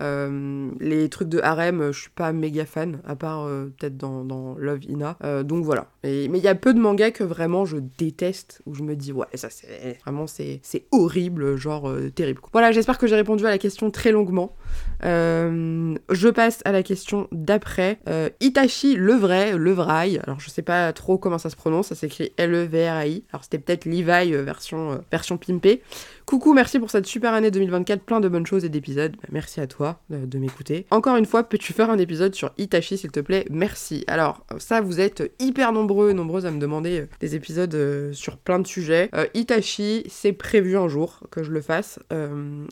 [0.80, 4.84] Les trucs de harem je suis pas méga fan à part peut-être dans, dans, Love
[4.86, 5.18] Ina.
[5.44, 5.88] Donc voilà.
[6.04, 9.12] Mais il y a peu de mangas que vraiment je déteste où je me dis
[9.12, 12.42] ouais ça c'est Vraiment, c'est horrible, genre euh, terrible.
[12.52, 14.56] Voilà, j'espère que j'ai répondu à la question très longuement.
[15.04, 18.00] Euh, je passe à la question d'après.
[18.08, 19.72] Euh, Itachi le vrai, le.
[19.82, 23.24] Alors, je sais pas trop comment ça se prononce, ça s'écrit L-E-V-R-A-I.
[23.32, 25.82] Alors, c'était peut-être Levi version, version pimpée.
[26.32, 29.18] Coucou, merci pour cette super année 2024, plein de bonnes choses et d'épisodes.
[29.18, 30.86] Bah, merci à toi de, de m'écouter.
[30.90, 33.46] Encore une fois, peux-tu faire un épisode sur Itachi, s'il te plaît?
[33.50, 34.06] Merci.
[34.08, 38.66] Alors, ça, vous êtes hyper nombreux, nombreuses à me demander des épisodes sur plein de
[38.66, 39.10] sujets.
[39.34, 42.00] Itachi, c'est prévu un jour que je le fasse.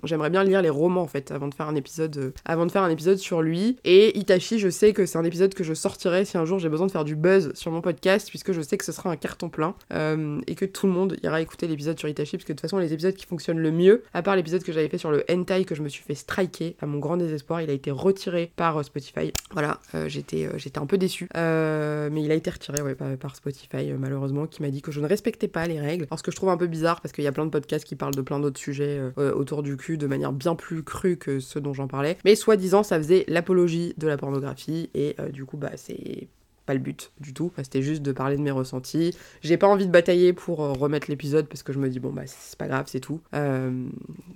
[0.06, 2.84] J'aimerais bien lire les romans, en fait, avant de faire un épisode, avant de faire
[2.84, 3.76] un épisode sur lui.
[3.84, 6.70] Et Itachi, je sais que c'est un épisode que je sortirai si un jour j'ai
[6.70, 9.18] besoin de faire du buzz sur mon podcast, puisque je sais que ce sera un
[9.18, 12.54] carton plein euh, et que tout le monde ira écouter l'épisode sur Itachi, parce que
[12.54, 14.98] de toute façon, les épisodes qui fonctionnent le mieux, à part l'épisode que j'avais fait
[14.98, 17.74] sur le hentai que je me suis fait striker, à mon grand désespoir, il a
[17.74, 19.32] été retiré par euh, Spotify.
[19.52, 23.92] Voilà, euh, j'étais j'étais un peu déçu, mais il a été retiré ouais, par, Spotify,
[23.98, 26.06] malheureusement, qui m'a dit que je ne respectais pas les règles.
[26.10, 27.86] Alors, ce que je trouve un peu bizarre, parce qu'il y a plein de podcasts
[27.86, 31.40] qui parlent de plein d'autres sujets autour du cul de manière bien plus crue que
[31.40, 35.58] ceux dont j'en parlais, mais soi-disant, ça faisait l'apologie de la pornographie, et du coup,
[35.58, 36.28] bah, c'est
[36.70, 37.52] pas le but du tout.
[37.58, 39.18] C'était juste de parler de mes ressentis.
[39.42, 42.12] J'ai pas envie de batailler pour euh, remettre l'épisode parce que je me dis, bon,
[42.12, 43.22] bah, c'est pas grave, c'est tout.
[43.34, 43.90] Euh,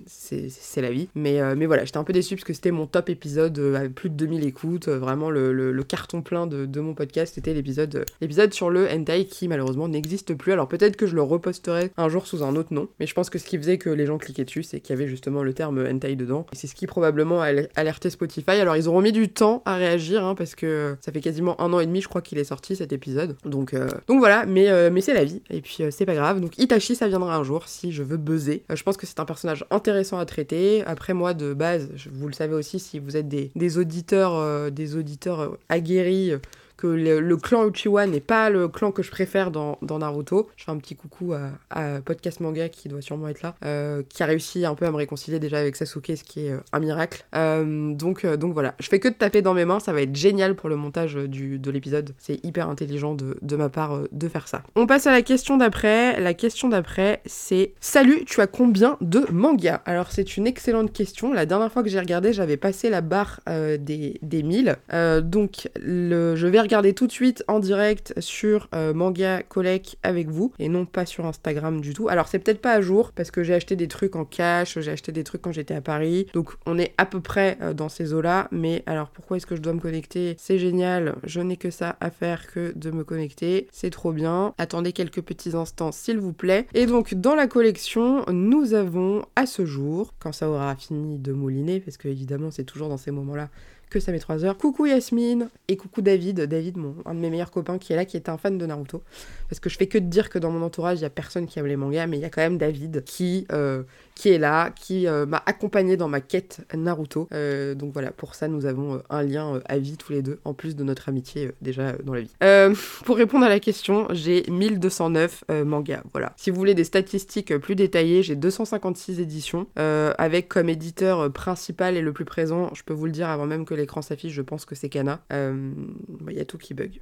[0.06, 1.08] c'est la vie.
[1.14, 3.94] Mais, euh, mais voilà, j'étais un peu déçue parce que c'était mon top épisode avec
[3.94, 4.88] plus de 2000 écoutes.
[4.88, 9.26] vraiment, le, le, carton plein de, de mon podcast, c'était l'épisode l'épisode sur le hentai
[9.26, 10.52] qui malheureusement n'existe plus.
[10.52, 12.88] Alors peut-être que je le reposterai un jour sous un autre nom.
[13.00, 14.98] Mais je pense que ce qui faisait que les gens cliquaient dessus, c'est qu'il y
[14.98, 16.46] avait justement le terme hentai dedans.
[16.52, 18.52] C'est ce qui probablement a alerté Spotify.
[18.52, 21.72] Alors ils auront mis du temps à réagir hein, parce que ça fait quasiment un
[21.72, 23.36] an et demi, je crois, qu'il est sorti cet épisode.
[23.44, 25.42] Donc, euh, donc voilà, mais, euh, mais c'est la vie.
[25.50, 26.40] Et puis euh, c'est pas grave.
[26.40, 28.64] Donc Itachi, ça viendra un jour si je veux buzzer.
[28.72, 30.82] je pense que c'est un personnage intéressant à traiter.
[30.84, 35.56] Après moi, de base, vous le savez aussi, si vous êtes des, auditeurs, des auditeurs
[35.68, 36.32] aguerris
[36.76, 40.48] que le, clan Uchiwa n'est pas le clan que je préfère dans, Naruto.
[40.56, 44.22] Je fais un petit coucou à, Podcast Manga qui doit sûrement être là, euh, qui
[44.22, 46.80] a réussi un peu à me réconcilier déjà avec Sasuke, ce qui est euh, un
[46.80, 47.24] miracle.
[47.34, 50.54] Euh, donc, voilà, je fais que de taper dans mes mains, ça va être génial
[50.54, 52.14] pour le montage du, de l'épisode.
[52.18, 54.62] C'est hyper intelligent de, ma part de faire ça.
[54.74, 56.20] On passe à la question d'après.
[56.20, 59.80] La question d'après, c'est Salut, tu as combien de mangas?
[59.86, 61.32] Alors, c'est une excellente question.
[61.32, 64.76] La dernière fois que j'ai regardé, j'avais passé la barre des, des 1000.
[65.22, 70.52] donc, je vais regarder tout de suite en direct sur euh, Manga Collect avec vous
[70.58, 72.08] et non pas sur Instagram du tout.
[72.08, 74.90] Alors c'est peut-être pas à jour parce que j'ai acheté des trucs en cash, j'ai
[74.90, 76.26] acheté des trucs quand j'étais à Paris.
[76.34, 78.48] Donc on est à peu près euh, dans ces eaux-là.
[78.50, 80.36] Mais alors pourquoi est-ce que je dois me connecter?
[80.38, 83.68] C'est génial, je n'ai que ça à faire que de me connecter.
[83.72, 84.54] C'est trop bien.
[84.58, 86.66] Attendez quelques petits instants s'il vous plaît.
[86.74, 91.32] Et donc dans la collection, nous avons à ce jour, quand ça aura fini de
[91.32, 93.48] mouliner, parce que évidemment c'est toujours dans ces moments-là
[93.94, 94.58] que ça met 3 heures.
[94.58, 96.76] Coucou Yasmine et coucou David, David,
[97.06, 99.04] un de mes meilleurs copains qui est là, qui est un fan de Naruto.
[99.48, 101.46] Parce que je fais que de dire que dans mon entourage, il y a personne
[101.46, 103.84] qui aime les mangas, mais il y a quand même David qui, euh,
[104.16, 107.28] qui est là, qui euh, m'a accompagné dans ma quête Naruto.
[107.32, 110.54] Euh, donc voilà, pour ça, nous avons un lien à vie tous les deux, en
[110.54, 112.34] plus de notre amitié déjà dans la vie.
[113.04, 116.02] pour répondre à la question, j'ai 1209 mangas.
[116.12, 116.32] Voilà.
[116.36, 122.00] Si vous voulez des statistiques plus détaillées, j'ai 256 éditions, avec comme éditeur principal et
[122.00, 124.64] le plus présent, je peux vous le dire avant même que l'écran s'affiche, je pense
[124.64, 125.20] que c'est Kana.
[125.30, 127.00] Il y a tout qui bug.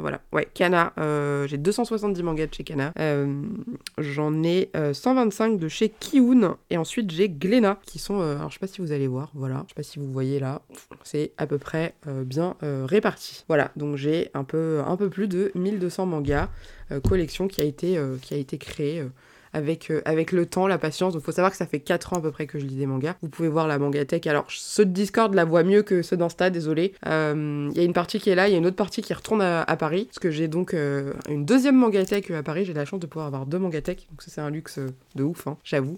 [0.00, 0.20] voilà.
[0.32, 0.92] Ouais, Kana,
[1.46, 2.92] j'ai 270 mangas de chez Kana.
[3.98, 8.54] J'en ai 125 de chez Kiun et ensuite, j'ai Glénat, qui sont, euh, alors je
[8.54, 10.62] sais pas si vous allez voir, voilà, je sais pas si vous voyez là,
[11.02, 13.44] c'est à peu près euh, bien euh, réparti.
[13.48, 16.48] Voilà, donc j'ai un peu, un peu plus de 1200 mangas,
[17.08, 19.04] collection qui a été, qui a été créée
[19.54, 21.14] avec, euh, avec le temps, la patience.
[21.14, 22.86] Donc, faut savoir que ça fait 4 ans à peu près que je lis des
[22.86, 23.14] mangas.
[23.22, 24.26] Vous pouvez voir la mangatech.
[24.26, 26.92] Alors, ceux de Discord la voient mieux que ceux d'Insta, désolé.
[27.04, 29.00] Il euh, y a une partie qui est là, il y a une autre partie
[29.00, 30.06] qui retourne à, Paris.
[30.06, 32.64] Parce que j'ai donc euh, une deuxième mangatech à Paris.
[32.64, 34.08] J'ai la chance de pouvoir avoir deux mangatech.
[34.10, 34.80] Donc, ça, c'est un luxe
[35.14, 35.96] de ouf, hein, j'avoue.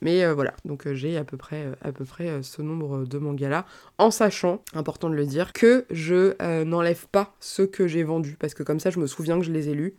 [0.00, 3.66] mais voilà, donc j'ai à peu près, à peu près ce nombre de mangas-là.
[3.98, 8.36] En sachant, important de le dire, que je n'enlève pas ceux que j'ai vendus.
[8.38, 9.94] Parce que comme ça, je me souviens que je les ai lus.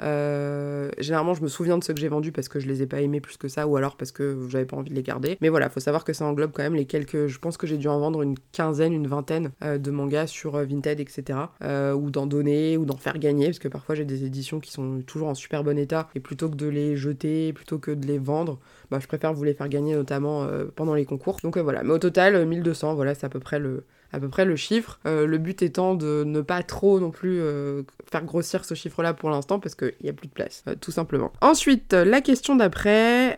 [1.00, 2.86] généralement, je me souviens de ceux que j'ai vendus parce que que je les ai
[2.86, 5.38] pas aimés plus que ça, ou alors parce que j'avais pas envie de les garder.
[5.42, 7.26] Mais voilà, faut savoir que ça englobe quand même les quelques.
[7.26, 10.56] Je pense que j'ai dû en vendre une quinzaine, une vingtaine euh, de mangas sur
[10.56, 11.40] euh, Vinted, etc.
[11.64, 14.72] Euh, ou d'en donner, ou d'en faire gagner, parce que parfois j'ai des éditions qui
[14.72, 18.06] sont toujours en super bon état, et plutôt que de les jeter, plutôt que de
[18.06, 18.60] les vendre,
[18.92, 21.38] bah, je préfère vous les faire gagner notamment pendant les concours.
[21.42, 24.46] Donc voilà, mais au total, 1200, voilà, c'est à peu près le à peu près
[24.46, 25.00] le chiffre.
[25.06, 29.14] Euh, le but étant de ne pas trop non plus euh, faire grossir ce chiffre-là
[29.14, 31.34] pour l'instant parce qu'il n'y a plus de place, euh, tout simplement.
[31.42, 33.36] Ensuite, la question d'après,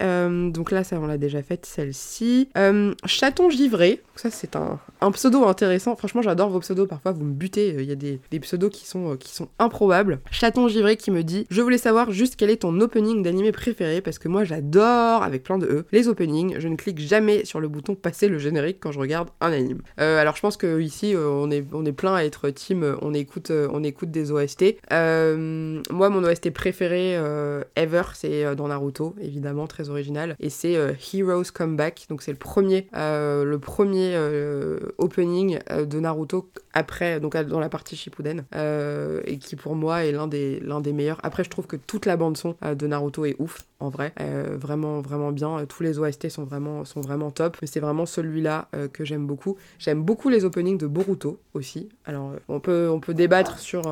[0.51, 2.49] donc là, ça on l'a déjà faite, celle-ci.
[3.05, 4.79] chaton givré, ça c'est un,
[5.11, 5.95] pseudo intéressant.
[5.95, 9.15] Franchement, j'adore vos pseudos, parfois vous me butez, il y a des, pseudos qui sont,
[9.15, 10.19] qui sont improbables.
[10.29, 14.01] Chaton givré qui me dit Je voulais savoir juste quel est ton opening d'animé préféré
[14.01, 16.55] parce que moi j'adore, avec plein de E, les openings.
[16.59, 19.81] Je ne clique jamais sur le bouton passer le générique quand je regarde un anime.
[19.97, 23.13] alors je pense que que ici on est on est plein à être team on
[23.13, 24.78] écoute on écoute des OST.
[24.91, 27.13] moi mon OST préféré
[27.75, 30.73] ever c'est dans Naruto évidemment très original et c'est
[31.13, 34.17] Heroes Come Back donc c'est le premier le premier
[34.97, 40.28] opening de Naruto après donc dans la partie Shippuden et qui pour moi est l'un
[40.28, 41.19] des des meilleurs.
[41.23, 44.13] Après je trouve que toute la bande son de Naruto est ouf en vrai.
[44.19, 45.65] Euh, vraiment, vraiment bien.
[45.65, 47.58] Tous les OST sont vraiment, sont vraiment top.
[47.62, 49.58] Mais c'est vraiment celui-là euh, que j'aime beaucoup.
[49.80, 51.89] J'aime beaucoup les openings de Boruto aussi.
[52.06, 53.84] Alors, euh, on peut, on peut débattre sur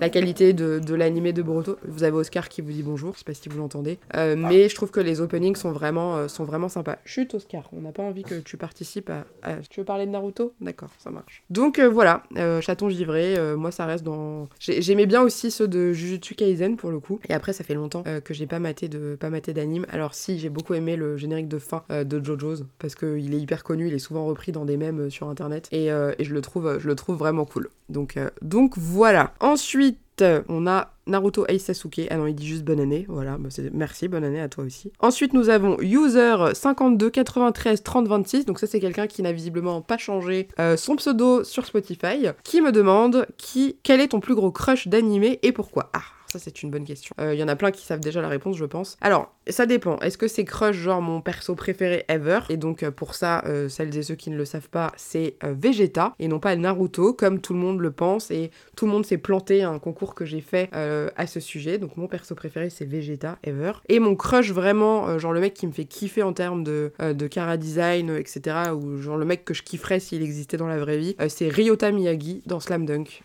[0.00, 1.76] la qualité de, de l'animé de Boruto.
[1.86, 3.14] Vous avez Oscar qui vous dit bonjour.
[3.14, 3.98] Je sais pas si vous l'entendez.
[4.14, 6.98] mais je trouve que les openings sont vraiment, sont vraiment sympas.
[7.04, 7.68] Chut, Oscar.
[7.72, 10.54] On n'a pas envie que tu participes à, Tu veux parler de Naruto?
[10.60, 11.42] D'accord, ça marche.
[11.50, 12.22] Donc voilà,
[12.60, 13.36] chaton givré.
[13.56, 14.48] moi, ça reste dans.
[14.58, 17.20] J'aimais bien aussi ceux de Jujutsu Kaisen pour le coup.
[17.28, 19.86] Et après, ça fait longtemps que j'ai pas maté de pas maté d'anime.
[19.90, 23.38] Alors si, j'ai beaucoup aimé le générique de fin euh, de JoJo's parce qu'il est
[23.38, 26.24] hyper connu, il est souvent repris dans des mèmes euh, sur internet et, euh, et,
[26.24, 27.68] je, le trouve, je le trouve vraiment cool.
[27.88, 29.32] Donc, donc voilà.
[29.40, 32.06] Ensuite, on a Naruto Ace Sasuke.
[32.10, 33.04] Ah non, il dit juste bonne année.
[33.08, 34.92] Voilà, bah merci, bonne année à toi aussi.
[35.00, 38.44] Ensuite, nous avons User 52 93 30 26.
[38.46, 42.72] Donc ça, c'est quelqu'un qui n'a visiblement pas changé son pseudo sur Spotify, qui me
[42.72, 45.90] demande qui, quel est ton plus gros crush d'animé et pourquoi?
[45.92, 46.02] Ah,
[46.34, 47.14] ça, c'est une bonne question.
[47.20, 48.96] Il y en a plein qui savent déjà la réponse, je pense.
[49.00, 49.98] Alors, ça dépend.
[49.98, 52.40] Est-ce que c'est Crush, genre mon perso préféré ever?
[52.48, 55.36] Et donc, euh, pour ça, euh, celles et ceux qui ne le savent pas, c'est
[55.44, 58.30] euh, Vegeta et non pas Naruto, comme tout le monde le pense.
[58.30, 61.78] Et tout le monde s'est planté un concours que j'ai fait à ce sujet.
[61.78, 63.72] Donc, mon perso préféré, c'est Vegeta ever.
[63.88, 67.26] Et mon crush, vraiment, genre le mec qui me fait kiffer en termes de, de
[67.26, 68.56] cara design, etc.
[68.74, 71.92] Ou genre le mec que je kifferais s'il existait dans la vraie vie, c'est Ryota
[71.92, 73.22] Miyagi dans Slam Dunk,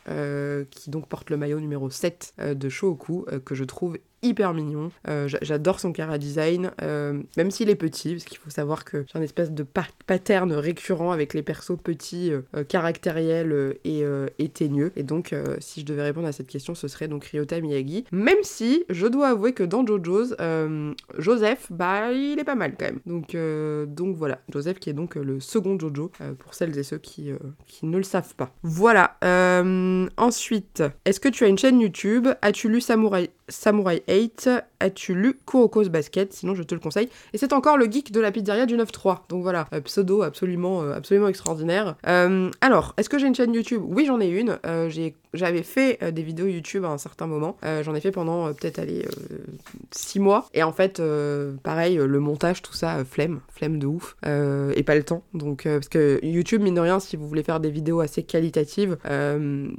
[0.71, 2.69] qui donc porte le maillot numéro 7 de
[2.99, 4.91] Shogoku, que je trouve hyper mignon.
[5.08, 9.05] Euh, j'adore son cara design, euh, même s'il est petit, parce qu'il faut savoir que
[9.12, 14.03] j'ai un espèce de pattern récurrent avec les persos petits, euh, caractériels et,
[14.39, 14.91] et, teigneux.
[14.95, 18.05] Et donc, si je devais répondre à cette question, ce serait donc Ryota Miyagi.
[18.12, 20.36] Même si, je dois avouer que dans JoJo's,
[21.17, 22.99] Joseph, bah, il est pas mal quand même.
[23.05, 23.36] Donc,
[23.88, 27.32] donc voilà, Joseph qui est donc le second JoJo, pour celles et ceux qui,
[27.67, 28.53] qui ne le savent pas.
[28.63, 29.17] Voilà.
[30.17, 32.27] ensuite, est-ce que tu as une chaîne YouTube?
[32.41, 36.33] As-tu lu Samurai, Samurai 8, as-tu lu Kuroko's Basket?
[36.33, 37.09] Sinon, je te le conseille.
[37.33, 39.19] Et c'est encore le geek de la pizzeria du 9-3.
[39.29, 41.95] Donc voilà, euh, pseudo absolument, euh, absolument extraordinaire.
[42.07, 43.81] Euh, alors, est-ce que j'ai une chaîne YouTube?
[43.85, 44.57] Oui, j'en ai une.
[45.33, 47.57] j'avais fait des vidéos YouTube à un certain moment.
[47.83, 49.05] j'en ai fait pendant peut-être, allez,
[49.91, 50.47] 6 mois.
[50.53, 51.01] Et en fait,
[51.63, 54.15] pareil, le montage, tout ça, flemme, flemme de ouf.
[54.23, 55.23] et pas le temps.
[55.33, 58.97] Donc, parce que YouTube, mine de rien, si vous voulez faire des vidéos assez qualitatives,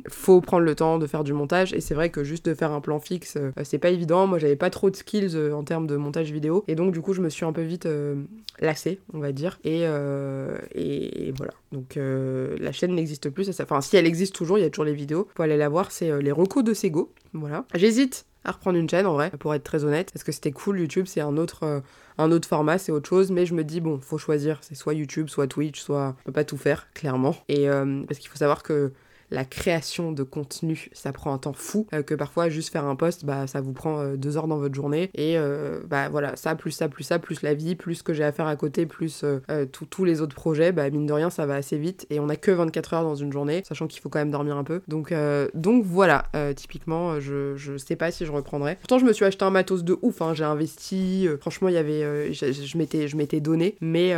[0.08, 1.72] faut prendre le temps de faire du montage.
[1.72, 4.26] Et c'est vrai que juste de faire un plan fixe, c'est pas évident.
[4.26, 6.64] Moi, j'avais pas trop de skills euh, en termes de montage vidéo.
[6.68, 8.22] Et donc, du coup, je me suis un peu vite euh,
[8.58, 9.58] lassée, on va dire.
[9.64, 11.52] Et, euh, et, voilà.
[11.72, 13.48] Donc, la chaîne n'existe plus.
[13.60, 15.28] Enfin, si elle existe toujours, il y a toujours les vidéos.
[15.34, 17.12] Pour aller la voir, c'est les recos de Sego.
[17.32, 17.64] Voilà.
[17.74, 20.10] J'hésite à reprendre une chaîne en vrai, pour être très honnête.
[20.12, 21.82] Parce que c'était cool, YouTube, c'est un autre,
[22.18, 23.30] un autre format, c'est autre chose.
[23.30, 24.58] Mais je me dis, bon, faut choisir.
[24.62, 26.16] C'est soit YouTube, soit Twitch, soit.
[26.20, 27.36] On peut pas tout faire, clairement.
[27.48, 28.92] Et parce qu'il faut savoir que
[29.30, 32.96] la création de contenu, ça prend un temps fou, euh, que parfois juste faire un
[32.96, 35.10] post, bah ça vous prend euh, deux heures dans votre journée.
[35.14, 38.12] Et euh, bah voilà, ça, plus ça, plus ça, plus la vie, plus ce que
[38.12, 39.24] j'ai à faire à côté, plus
[39.72, 42.06] tous les autres projets, bah mine de rien, ça va assez vite.
[42.10, 44.56] Et on a que 24 heures dans une journée, sachant qu'il faut quand même dormir
[44.56, 44.80] un peu.
[44.88, 45.14] Donc,
[45.54, 48.76] donc voilà, typiquement, je, je sais pas si je reprendrai.
[48.76, 51.78] Pourtant, je me suis acheté un matos de ouf, hein, j'ai investi, franchement, il y
[51.78, 54.14] avait, je, m'étais, je m'étais donné, mais,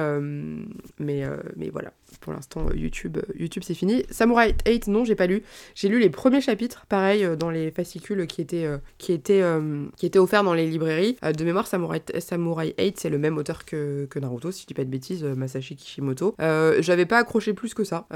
[0.99, 1.25] mais,
[1.57, 1.93] mais voilà,
[2.23, 4.05] pour l'instant, YouTube, YouTube c'est fini.
[4.11, 5.43] Samurai 8, non, j'ai pas lu.
[5.75, 9.43] J'ai lu les premiers chapitres, pareil, euh, dans les fascicules qui étaient, euh, qui étaient,
[9.43, 11.17] euh, qui étaient offerts dans les librairies.
[11.23, 14.75] de mémoire, Samurai, Samurai 8, c'est le même auteur que, que, Naruto, si je dis
[14.75, 16.35] pas de bêtises, Masashi Kishimoto.
[16.39, 18.07] J'avais pas accroché plus que ça.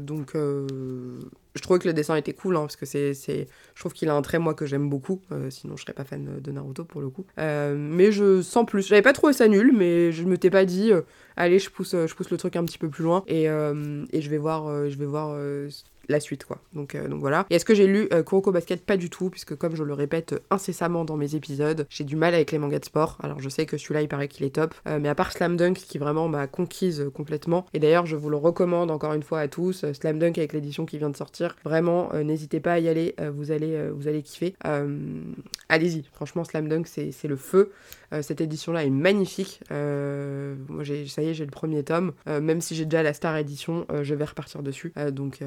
[0.00, 0.34] donc,
[1.54, 4.14] je trouvais que le dessin était cool, hein, parce que c'est, je trouve qu'il a
[4.14, 5.20] un trait, moi, que j'aime beaucoup.
[5.50, 7.26] sinon, je serais pas fan de Naruto, pour le coup.
[7.36, 8.86] mais je sens plus.
[8.86, 10.92] J'avais pas trouvé ça nul, mais je m'étais pas dit
[11.36, 14.20] allez, je pousse, je pousse le truc un petit peu plus loin et, euh, et
[14.20, 15.68] je vais voir, euh, je vais voir euh,
[16.12, 16.58] la suite quoi.
[16.74, 17.46] Donc, donc voilà.
[17.50, 18.84] Et est-ce que j'ai lu Kuroko Basket?
[18.84, 22.34] Pas du tout, puisque comme je le répète incessamment dans mes épisodes, j'ai du mal
[22.34, 23.18] avec les mangas de sport.
[23.22, 25.74] Alors je sais que celui-là il paraît qu'il est top, mais à part Slam Dunk
[25.74, 27.66] qui vraiment m'a conquise complètement.
[27.74, 30.86] Et d'ailleurs je vous le recommande encore une fois à tous, Slam Dunk avec l'édition
[30.86, 31.56] qui vient de sortir.
[31.64, 34.54] Vraiment, n'hésitez pas à y aller, vous allez, vous allez kiffer.
[35.68, 37.72] Allez-y, franchement Slam Dunk c'est le feu.
[38.12, 39.60] Euh, cette édition-là est magnifique.
[39.70, 42.12] Euh, moi, ça y est, j'ai le premier tome.
[42.28, 44.92] Euh, même si j'ai déjà la Star Edition, je vais repartir dessus.
[45.10, 45.40] donc,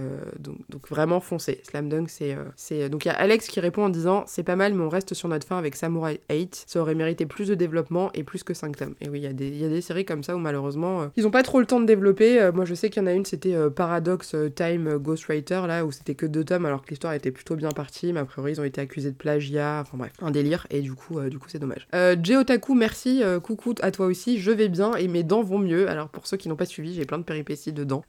[0.69, 1.61] donc vraiment foncez.
[1.63, 2.37] Slam Dunk, c'est.
[2.55, 4.89] c'est donc il y a Alex qui répond en disant C'est pas mal, mais on
[4.89, 6.65] reste sur notre fin avec Samurai 8.
[6.67, 8.95] Ça aurait mérité plus de développement et plus que 5 tomes.
[9.01, 11.27] Et oui, il y, a des, y a des séries comme ça où malheureusement, ils
[11.27, 12.49] ont pas trop le temps de développer.
[12.53, 16.15] moi, je sais qu'il y en a une, c'était Paradox Time Ghostwriter, là, où c'était
[16.15, 18.65] que deux tomes alors que l'histoire était plutôt bien partie, mais a priori, ils ont
[18.65, 19.79] été accusés de plagiat.
[19.81, 20.67] Enfin bref, un délire.
[20.69, 21.87] Et du coup, du coup c'est dommage.
[21.93, 22.15] Euh,
[22.75, 23.23] merci.
[23.43, 24.39] coucou à toi aussi.
[24.39, 25.89] Je vais bien et mes dents vont mieux.
[25.89, 28.03] Alors, pour ceux qui n'ont pas suivi, j'ai plein de péripéties dedans.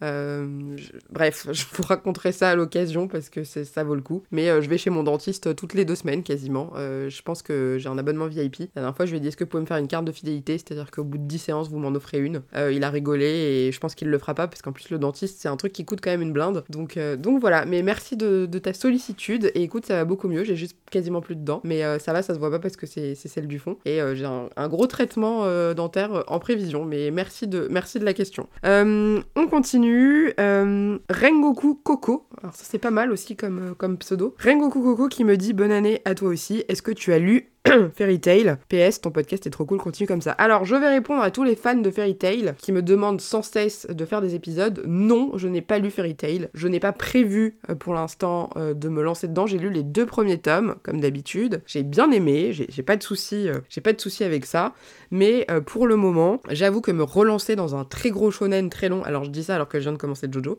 [1.10, 4.22] Bref, je vous raconterai ça à l'occasion parce que ça vaut le coup.
[4.30, 6.72] Mais je vais chez mon dentiste toutes les deux semaines quasiment.
[6.76, 8.60] je pense que j'ai un abonnement VIP.
[8.74, 10.04] La dernière fois, je lui ai dit est-ce que vous pouvez me faire une carte
[10.04, 10.58] de fidélité?
[10.58, 12.42] C'est-à-dire qu'au bout de 10 séances, vous m'en offrez une.
[12.54, 15.40] il a rigolé et je pense qu'il le fera pas parce qu'en plus, le dentiste,
[15.40, 16.64] c'est un truc qui coûte quand même une blinde.
[16.70, 17.64] Donc, donc voilà.
[17.64, 19.50] Mais merci de, ta sollicitude.
[19.54, 20.44] Et écoute, ça va beaucoup mieux.
[20.44, 21.60] J'ai juste quasiment plus de dents.
[21.64, 23.76] Mais ça va, ça se voit pas parce que c'est celle du fond.
[23.84, 26.84] Et j'ai un, gros traitement dentaire en prévision.
[26.84, 28.48] Mais merci de, merci de la question.
[28.64, 30.32] on continue.
[30.38, 32.15] Rengoku Coco.
[32.42, 34.34] Alors ça c'est pas mal aussi comme, comme pseudo.
[34.42, 36.64] Rengoku Coco qui me dit bonne année à toi aussi.
[36.68, 37.50] Est-ce que tu as lu
[37.94, 38.56] Fairy Tail?
[38.68, 40.32] PS, ton podcast est trop cool, continue comme ça.
[40.32, 43.42] Alors, je vais répondre à tous les fans de Fairy Tail qui me demandent sans
[43.42, 44.82] cesse de faire des épisodes.
[44.86, 46.48] Non, je n'ai pas lu Fairy Tail.
[46.54, 49.46] Je n'ai pas prévu euh, pour l'instant euh, de me lancer dedans.
[49.46, 51.62] J'ai lu les deux premiers tomes, comme d'habitude.
[51.66, 54.74] J'ai bien aimé, j'ai pas de soucis, euh, j'ai pas de soucis avec ça.
[55.10, 59.02] Mais pour le moment, j'avoue que me relancer dans un très gros shonen très long.
[59.04, 60.58] Alors, je dis ça alors que je viens de commencer Jojo.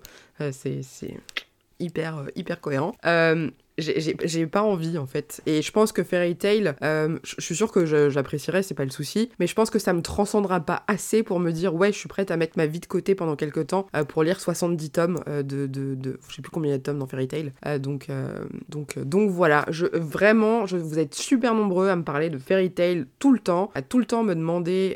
[0.51, 0.81] c'est
[1.79, 2.95] hyper, hyper cohérent
[3.77, 5.41] j'ai pas envie en fait.
[5.45, 8.91] Et je pense que Fairy Tail, euh, je suis sûre que j'apprécierais, c'est pas le
[8.91, 11.97] souci, mais je pense que ça me transcendra pas assez pour me dire ouais, je
[11.97, 14.89] suis prête à mettre ma vie de côté pendant quelques temps euh, pour lire 70
[14.89, 17.27] tomes euh, de, de, de, Je sais plus combien y a de tomes dans Fairy
[17.27, 17.51] Tail.
[17.79, 18.07] donc,
[18.69, 22.71] donc, donc voilà, je, vraiment, je, vous êtes super nombreux à me parler de Fairy
[22.71, 24.95] Tail tout le temps, à tout le temps me demander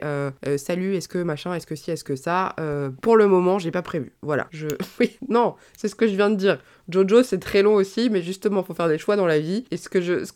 [0.57, 2.55] salut, est-ce que machin, est-ce que si, est-ce que ça.
[3.01, 4.11] pour le moment, j'ai pas prévu.
[4.21, 4.67] Voilà, je.
[4.99, 6.59] Oui, non, c'est ce que je viens de dire.
[6.89, 9.65] Jojo, c'est très long aussi, mais justement, faut faire des choix dans la vie.
[9.71, 10.31] Et ce que je, ce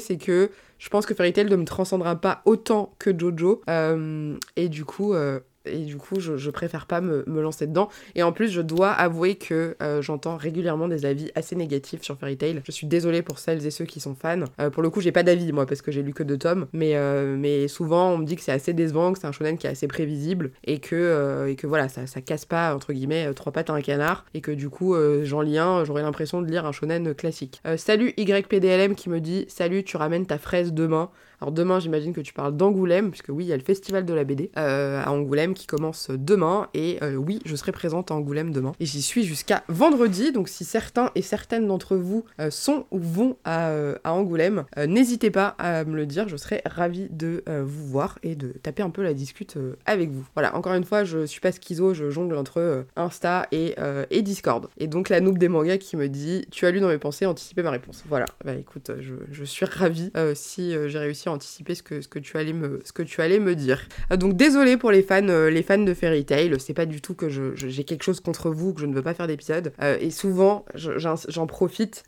[0.00, 3.62] c'est que je pense que Fairy Tail ne me transcendra pas autant que Jojo.
[3.68, 7.88] Euh, et du coup, euh, et du coup, je, préfère pas me, lancer dedans.
[8.14, 12.16] Et en plus, je dois avouer que euh, j'entends régulièrement des avis assez négatifs sur
[12.18, 12.62] Fairy Tail.
[12.64, 14.44] Je suis désolée pour celles et ceux qui sont fans.
[14.60, 16.66] Euh, pour le coup, j'ai pas d'avis, moi, parce que j'ai lu que deux tomes.
[16.72, 19.58] Mais, euh, mais souvent, on me dit que c'est assez décevant, que c'est un shonen
[19.58, 20.50] qui est assez prévisible.
[20.64, 24.24] Et que, voilà, ça, ça casse pas, entre guillemets, trois pattes à un canard.
[24.34, 27.60] Et que du coup, j'en lis un, j'aurais l'impression de lire un shonen classique.
[27.76, 31.10] salut YPDLM qui me dit Salut, tu ramènes ta fraise demain.
[31.44, 34.14] Alors demain, j'imagine que tu parles d'Angoulême, puisque oui, il y a le festival de
[34.14, 36.68] la BD euh, à Angoulême qui commence demain.
[36.72, 38.72] Et euh, oui, je serai présente à Angoulême demain.
[38.80, 40.32] Et j'y suis jusqu'à vendredi.
[40.32, 43.74] Donc si certains et certaines d'entre vous euh, sont ou vont à,
[44.06, 46.30] Angoulême, n'hésitez pas à me le dire.
[46.30, 50.24] Je serai ravie de vous voir et de taper un peu la discute avec vous.
[50.34, 53.74] Voilà, encore une fois, je suis pas schizo, je jongle entre Insta et,
[54.22, 54.68] Discord.
[54.78, 57.26] Et donc la noob des mangas qui me dit Tu as lu dans mes pensées,
[57.26, 58.02] anticipé ma réponse.
[58.08, 62.08] Voilà, bah écoute, je, je suis ravie si j'ai réussi à anticiper ce que, ce
[62.08, 63.86] que, tu, allais me, ce que tu allais me dire.
[64.10, 67.00] Euh, donc désolé pour les fans, euh, les fans de Fairy Tail, c'est pas du
[67.00, 69.72] tout que j'ai quelque chose contre vous, que je ne veux pas faire d'épisode.
[69.82, 72.04] Euh, et souvent, j'en profite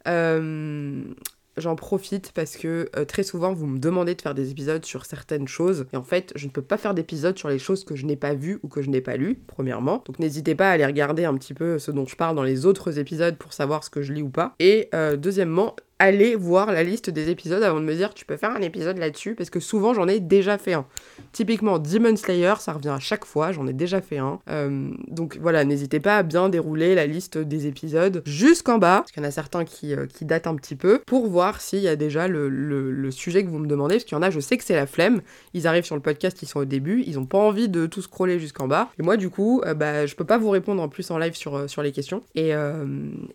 [1.58, 5.48] j'en profite parce que très souvent vous me demandez de faire des épisodes sur certaines
[5.48, 8.04] choses et en fait je ne peux pas faire d'épisodes sur les choses que je
[8.04, 10.84] n'ai pas vues ou que je n'ai pas lues premièrement donc n'hésitez pas à aller
[10.84, 13.88] regarder un petit peu ce dont je parle dans les autres épisodes pour savoir ce
[13.88, 17.84] que je lis ou pas et deuxièmement aller voir la liste des épisodes avant de
[17.84, 20.74] me dire tu peux faire un épisode là-dessus parce que souvent j'en ai déjà fait
[20.74, 20.86] un.
[21.32, 24.38] Typiquement Demon Slayer, ça revient à chaque fois, j'en ai déjà fait un.
[24.48, 29.12] Euh, donc voilà, n'hésitez pas à bien dérouler la liste des épisodes jusqu'en bas, parce
[29.12, 31.80] qu'il y en a certains qui, euh, qui datent un petit peu, pour voir s'il
[31.80, 34.30] y a déjà le, le, sujet que vous me demandez, parce qu'il y en a,
[34.30, 35.22] je sais que c'est la flemme,
[35.54, 38.02] ils arrivent sur le podcast, ils sont au début, ils ont pas envie de tout
[38.02, 40.88] scroller jusqu'en bas, et moi du coup, euh, bah, je peux pas vous répondre en
[40.88, 42.52] plus en live sur, sur les questions, et,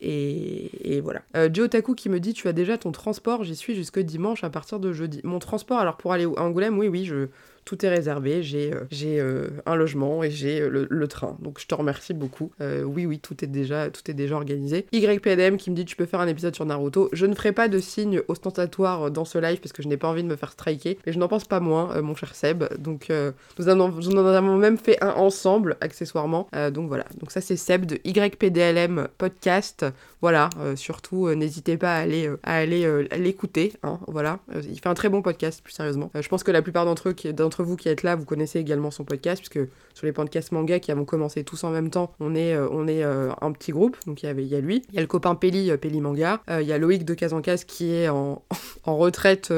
[0.02, 1.22] et, et voilà.
[1.52, 4.50] Joe Taku qui me dit tu as déjà ton transport, j'y suis jusque dimanche à
[4.50, 5.22] partir de jeudi.
[5.24, 7.28] Mon transport, alors pour aller à Angoulême, oui, oui, je,
[7.66, 11.38] tout est réservé, j'ai euh, j'ai euh, un logement et j'ai euh, le, train.
[11.42, 12.52] Donc je te remercie beaucoup.
[12.60, 14.86] oui, oui, tout est déjà, tout est déjà organisé.
[14.92, 17.10] YPDM qui me dit tu peux faire un épisode sur Naruto.
[17.12, 20.08] Je ne ferai pas de signe ostentatoire dans ce live parce que je n'ai pas
[20.08, 22.64] envie de me faire striker, mais je n'en pense pas moins, mon cher Seb.
[22.78, 23.12] Donc
[23.60, 26.48] nous, en, nous, avons même fait un ensemble, accessoirement.
[26.72, 29.86] donc voilà, donc ça c'est Seb de YPDLM Podcast.
[30.22, 33.74] Voilà, surtout n'hésitez pas à aller, à aller l'écouter.
[33.84, 36.12] Hein, voilà, il fait un très bon podcast, plus sérieusement.
[36.14, 38.60] je pense que la plupart d'entre eux qui d'entre vous qui êtes là, vous connaissez
[38.60, 42.14] également son podcast, puisque sur les podcasts manga qui avons commencé tous en même temps,
[42.22, 43.98] on est, on est un petit groupe.
[44.08, 46.00] Donc il y, avait, il y a lui, il y a le copain Peli, Peli
[46.00, 48.42] Manga, il y a Loïc de Casancas qui est en,
[48.86, 49.54] en retraite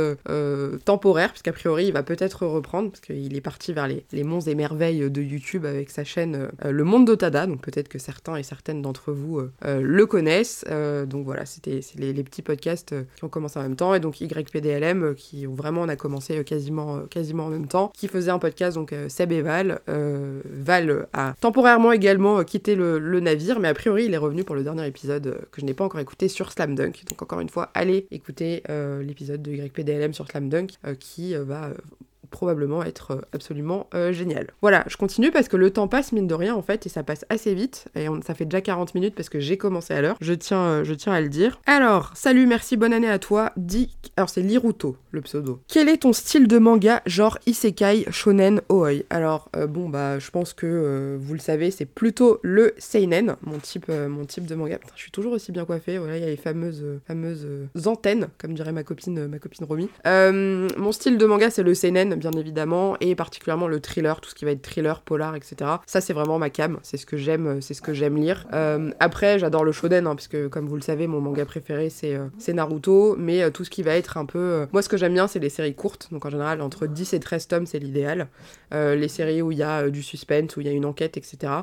[0.85, 4.41] temporaire, puisqu'a priori il va peut-être reprendre, parce qu'il est parti vers les, les monts
[4.41, 8.43] et merveilles de YouTube avec sa chaîne Le Monde d'Otada, donc peut-être que certains et
[8.43, 10.65] certaines d'entre vous le connaissent.
[11.05, 14.19] donc voilà, c'était les, les, petits podcasts qui ont commencé en même temps, et donc
[14.19, 18.75] YPDLM qui vraiment, on a commencé quasiment, quasiment en même temps, qui faisait un podcast,
[18.75, 19.81] donc Seb et Val.
[19.87, 24.55] Val a temporairement également quitté le, le, navire, mais a priori il est revenu pour
[24.55, 27.03] le dernier épisode que je n'ai pas encore écouté sur Slam Dunk.
[27.09, 28.63] Donc encore une fois, allez écouter
[29.01, 31.69] l'épisode de YPDLM sur Slam Dunk qui va
[32.33, 34.47] probablement être euh, absolument euh, génial.
[34.61, 37.03] Voilà, je continue parce que le temps passe mine de rien en fait et ça
[37.03, 40.17] passe assez vite et ça fait déjà 40 minutes parce que j'ai commencé à l'heure.
[40.19, 41.61] Je tiens, euh, je tiens à le dire.
[41.65, 43.53] Alors, salut, merci, bonne année à toi.
[43.55, 45.61] Dis, alors c'est Liruto le pseudo.
[45.67, 50.53] Quel est ton style de manga genre isekai, shonen, oi Alors bon bah je pense
[50.53, 54.79] que vous le savez, c'est plutôt le seinen, mon type, mon type de manga.
[54.79, 55.99] Putain, je suis toujours aussi bien coiffée.
[55.99, 57.47] Voilà, il y a les fameuses, fameuses
[57.85, 59.87] antennes, comme dirait ma copine, ma copine Romy.
[60.05, 64.35] mon style de manga c'est le seinen bien évidemment, et particulièrement le thriller, tout ce
[64.35, 65.55] qui va être thriller, polar, etc.
[65.85, 68.47] Ça, c'est vraiment ma cam, c'est ce que j'aime, c'est ce que j'aime lire.
[68.53, 72.15] Euh, après, j'adore le shonen, hein, puisque comme vous le savez, mon manga préféré c'est
[72.15, 74.67] euh, Naruto, mais euh, tout ce qui va être un peu.
[74.71, 77.19] Moi, ce que j'aime bien, c'est les séries courtes, donc en général, entre 10 et
[77.19, 78.27] 13 tomes, c'est l'idéal.
[78.71, 81.53] les séries où il y a du suspense, où il y a une enquête, etc.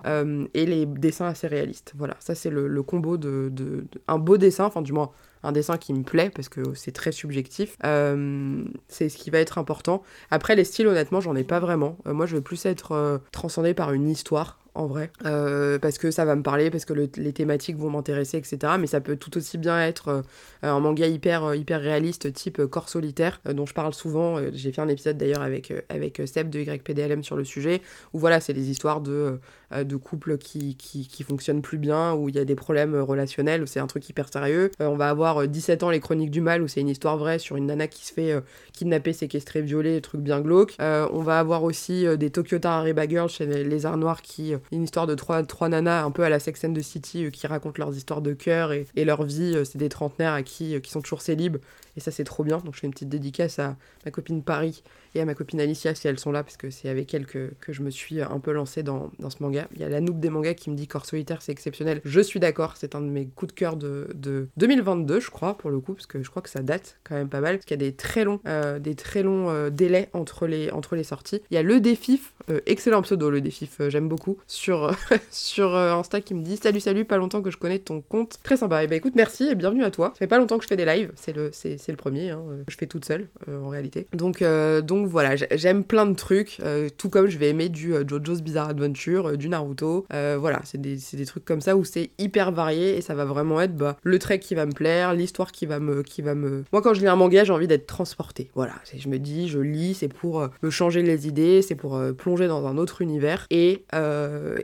[0.55, 1.93] et les dessins assez réalistes.
[1.97, 5.11] Voilà, ça, c'est le, combo de, de, Un beau dessin, enfin, du moins
[5.43, 7.77] un dessin qui me plaît parce que c'est très subjectif.
[7.85, 10.03] Euh, c'est ce qui va être important.
[10.31, 11.97] Après, les styles, honnêtement, j'en ai pas vraiment.
[12.07, 16.11] Euh, moi, je veux plus être euh, transcendé par une histoire en vrai, parce que
[16.11, 18.75] ça va me parler, parce que les thématiques vont m'intéresser, etc.
[18.79, 20.23] Mais ça peut tout aussi bien être
[20.63, 24.39] un manga hyper, hyper réaliste, type Corps solitaire, dont je parle souvent.
[24.53, 28.41] J'ai fait un épisode d'ailleurs avec, avec Seb de YPDLM sur le sujet, où voilà,
[28.41, 29.39] c'est des histoires de
[29.73, 32.97] euh, de couples qui, qui, qui, fonctionnent plus bien, où il y a des problèmes
[32.97, 34.73] relationnels, où c'est un truc hyper sérieux.
[34.81, 37.17] Euh, on va avoir 17 euh, ans les chroniques du mal, où c'est une histoire
[37.17, 38.35] vraie sur une nana qui se fait
[38.73, 40.77] kidnapper, séquestrer, violer, des trucs bien glauques.
[40.81, 45.07] on va avoir aussi des Tokyo Tarariba Girls chez les, Arts Noirs, qui une histoire
[45.07, 48.23] de trois, nanas un peu à la Sex and the City, qui racontent leurs histoires
[48.23, 49.57] de cœur et, et leur vie.
[49.65, 51.59] c'est des trentenaires à qui, qui sont toujours célibes
[51.97, 52.59] et ça, c'est trop bien.
[52.59, 54.83] Donc, je fais une petite dédicace à ma copine Paris
[55.15, 57.53] et à ma copine Alicia si elles sont là, parce que c'est avec elles que,
[57.61, 59.69] que, je me suis un peu lancée dans, dans, ce manga.
[59.75, 62.01] Il y a la noob des mangas qui me dit Corps solitaire, c'est exceptionnel.
[62.05, 65.57] Je suis d'accord, c'est un de mes coups de cœur de, de, 2022, je crois,
[65.57, 67.67] pour le coup, parce que je crois que ça date quand même pas mal, parce
[67.67, 70.97] qu'il y a des très longs, euh, des très longs euh, délais entre les, entre
[70.97, 71.43] les sorties.
[71.51, 74.95] Il y a le Défif, euh, excellent pseudo, le Défif, j'aime beaucoup, sur,
[75.31, 78.39] sur Insta qui me dit Salut, salut, pas longtemps que je connais ton compte.
[78.43, 78.85] Très sympa.
[78.85, 80.11] Et bah écoute, merci et bienvenue à toi.
[80.15, 82.77] Ça fait pas longtemps que je fais des lives, c'est le, le premier, hein, je
[82.77, 84.07] fais toute seule en réalité.
[84.13, 84.43] Donc,
[84.83, 86.61] donc voilà, j'aime plein de trucs,
[86.97, 90.07] tout comme je vais aimer du JoJo's Bizarre Adventure, du Naruto.
[90.11, 93.61] voilà, c'est des, des, trucs comme ça où c'est hyper varié et ça va vraiment
[93.61, 96.65] être bah, le trait qui va me plaire, l'histoire qui va me, qui va me.
[96.73, 98.51] Moi, quand je lis un manga, j'ai envie d'être transporté.
[98.55, 102.49] Voilà, je me dis, je lis, c'est pour me changer les idées, c'est pour plonger
[102.49, 103.85] dans un autre univers et,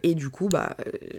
[0.02, 0.76] et du coup, bah,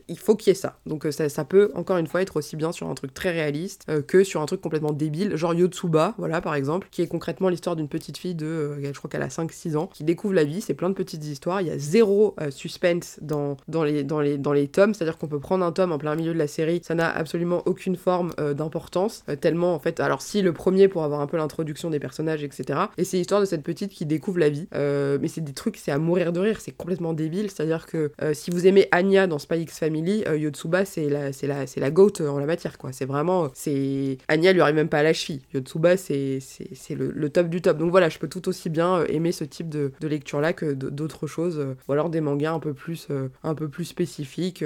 [0.08, 0.80] il faut qu'il y ait ça.
[0.86, 3.86] Donc ça, ça, peut encore une fois être aussi bien sur un truc très réaliste
[4.08, 7.76] que sur un truc complètement débile, genre Yotsuba, voilà par exemple, qui est concrètement l'histoire
[7.76, 10.62] d'une petite fille de, euh, je crois qu'elle a 5-6 ans, qui découvre la vie,
[10.62, 14.20] c'est plein de petites histoires, il y a zéro euh, suspense dans, dans, les, dans,
[14.20, 16.48] les, dans les tomes, c'est-à-dire qu'on peut prendre un tome en plein milieu de la
[16.48, 20.88] série, ça n'a absolument aucune forme euh, d'importance, tellement en fait, alors si le premier
[20.88, 22.80] pour avoir un peu l'introduction des personnages, etc.
[22.98, 25.92] Et c'est l'histoire de cette petite qui découvre la vie, mais c'est des trucs, c'est
[25.92, 29.62] à mourir de rire, c'est complètement débile, c'est-à-dire que si vous aimez Anya dans Spy
[29.62, 32.92] X Family, Yotsuba c'est la, c'est la, c'est la goat en la matière, quoi.
[32.92, 34.18] C'est vraiment, c'est...
[34.28, 37.78] Anya lui arrive même pas à la cheville, Yotsuba c'est, c'est, le, top du top.
[37.78, 41.28] Donc voilà, je peux tout aussi bien euh, aimer ce type de, lecture-là que d'autres
[41.28, 44.64] choses, euh, ou alors des mangas un peu plus, euh, un peu plus spécifiques,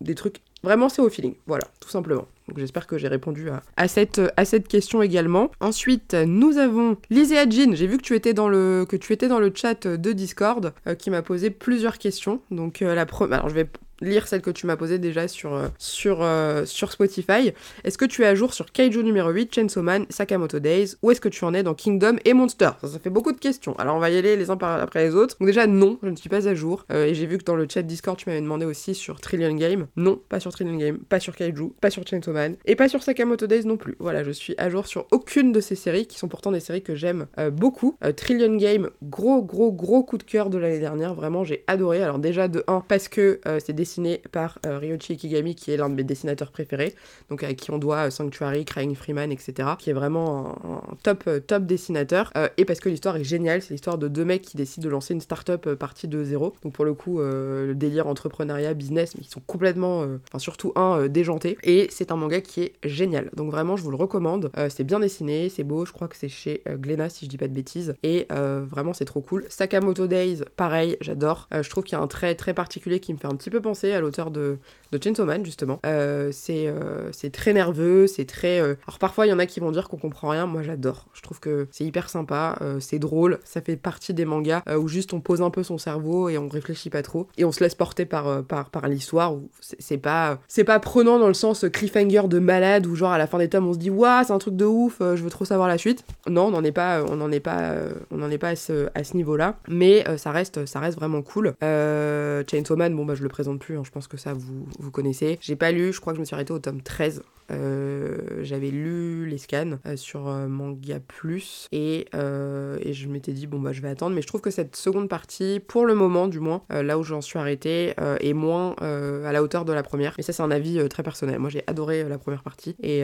[0.00, 1.36] des trucs Vraiment, c'est au feeling.
[1.46, 2.26] Voilà, tout simplement.
[2.46, 3.48] Donc j'espère que j'ai répondu
[3.78, 5.50] à, cette, à cette question également.
[5.60, 7.74] Ensuite, nous avons Liséa Jean.
[7.74, 10.74] J'ai vu que tu étais dans le, que tu étais dans le chat de Discord,
[10.98, 12.42] qui m'a posé plusieurs questions.
[12.50, 13.38] Donc la première...
[13.38, 13.68] Alors je vais
[14.00, 17.52] lire celle que tu m'as posée déjà sur, euh, sur, euh, sur Spotify.
[17.84, 20.96] Est-ce que tu es à jour sur Kaiju numéro 8, Chainsaw Man, Sakamoto Days?
[21.02, 22.70] Ou est-ce que tu en es dans Kingdom et Monster?
[22.82, 23.74] Ça, fait beaucoup de questions.
[23.78, 25.36] Alors on va y aller les uns après les autres.
[25.38, 26.84] Donc déjà non, je ne suis pas à jour.
[26.92, 29.54] Euh, et j'ai vu que dans le chat Discord tu m'avais demandé aussi sur Trillion
[29.54, 29.86] Game.
[29.96, 33.02] Non, pas sur Trillion Game, pas sur Kaiju, pas sur Chainsaw Man et pas sur
[33.02, 33.96] Sakamoto Days non plus.
[33.98, 36.82] Voilà, je suis à jour sur aucune de ces séries qui sont pourtant des séries
[36.82, 37.96] que j'aime beaucoup.
[38.16, 41.14] Trillion Game, gros gros gros coup de cœur de l'année dernière.
[41.14, 42.02] Vraiment j'ai adoré.
[42.02, 45.88] Alors déjà de 1 parce que c'est des dessiné par Ryochi Ikigami, qui est l'un
[45.88, 46.94] de mes dessinateurs préférés,
[47.28, 51.64] donc à qui on doit Sanctuary, Crying Freeman, etc., qui est vraiment un, top, top
[51.64, 54.90] dessinateur, et parce que l'histoire est géniale, c'est l'histoire de deux mecs qui décident de
[54.90, 59.22] lancer une start-up partie de zéro, donc pour le coup, le délire entrepreneuriat, business, mais
[59.24, 63.50] ils sont complètement, enfin surtout un, déjanté, et c'est un manga qui est génial, donc
[63.50, 66.62] vraiment je vous le recommande, c'est bien dessiné, c'est beau, je crois que c'est chez
[66.68, 69.46] Glénat si je dis pas de bêtises, et vraiment c'est trop cool.
[69.48, 73.18] Sakamoto Days, pareil, j'adore, je trouve qu'il y a un trait très particulier qui me
[73.18, 74.58] fait un petit peu penser à l'auteur de,
[74.98, 75.80] Chainsaw Man, justement.
[75.86, 78.60] Euh, c'est euh, très nerveux, c'est très...
[78.60, 81.06] Euh, alors parfois, il y en a qui vont dire qu'on comprend rien, moi j'adore.
[81.12, 85.12] Je trouve que c'est hyper sympa, c'est drôle, ça fait partie des mangas où juste
[85.12, 87.74] on pose un peu son cerveau et on réfléchit pas trop, et on se laisse
[87.74, 92.86] porter par, par, par l'histoire, c'est pas, pas prenant dans le sens cliffhanger de malade,
[92.86, 94.64] où genre à la fin des tomes on se dit «Waouh, c'est un truc de
[94.64, 96.04] ouf, je veux trop savoir la suite».
[96.28, 97.74] Non, on n'en est pas, on n'en est pas,
[98.10, 101.54] on est pas à ce, à ce niveau-là, mais ça, reste, ça reste vraiment cool.
[101.60, 104.90] Chainsaw Man, bon bah je le présente plus, hein, je pense que ça vous, vous
[104.90, 105.38] connaissez.
[105.40, 107.22] J'ai pas lu, je crois que je me suis arrêtée au tome 13.
[107.50, 113.46] Euh, j'avais lu les scans euh, sur euh, Manga Plus et, et je m'étais dit
[113.46, 116.28] bon bah je vais attendre mais je trouve que cette seconde partie pour le moment
[116.28, 120.14] du moins là où j'en suis arrêtée est moins à la hauteur de la première
[120.16, 123.02] mais ça c'est un avis très personnel moi j'ai adoré la première partie et,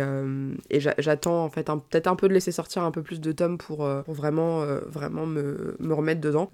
[0.71, 3.59] et j'attends en fait peut-être un peu de laisser sortir un peu plus de tomes
[3.59, 6.51] pour, vraiment vraiment me, me remettre dedans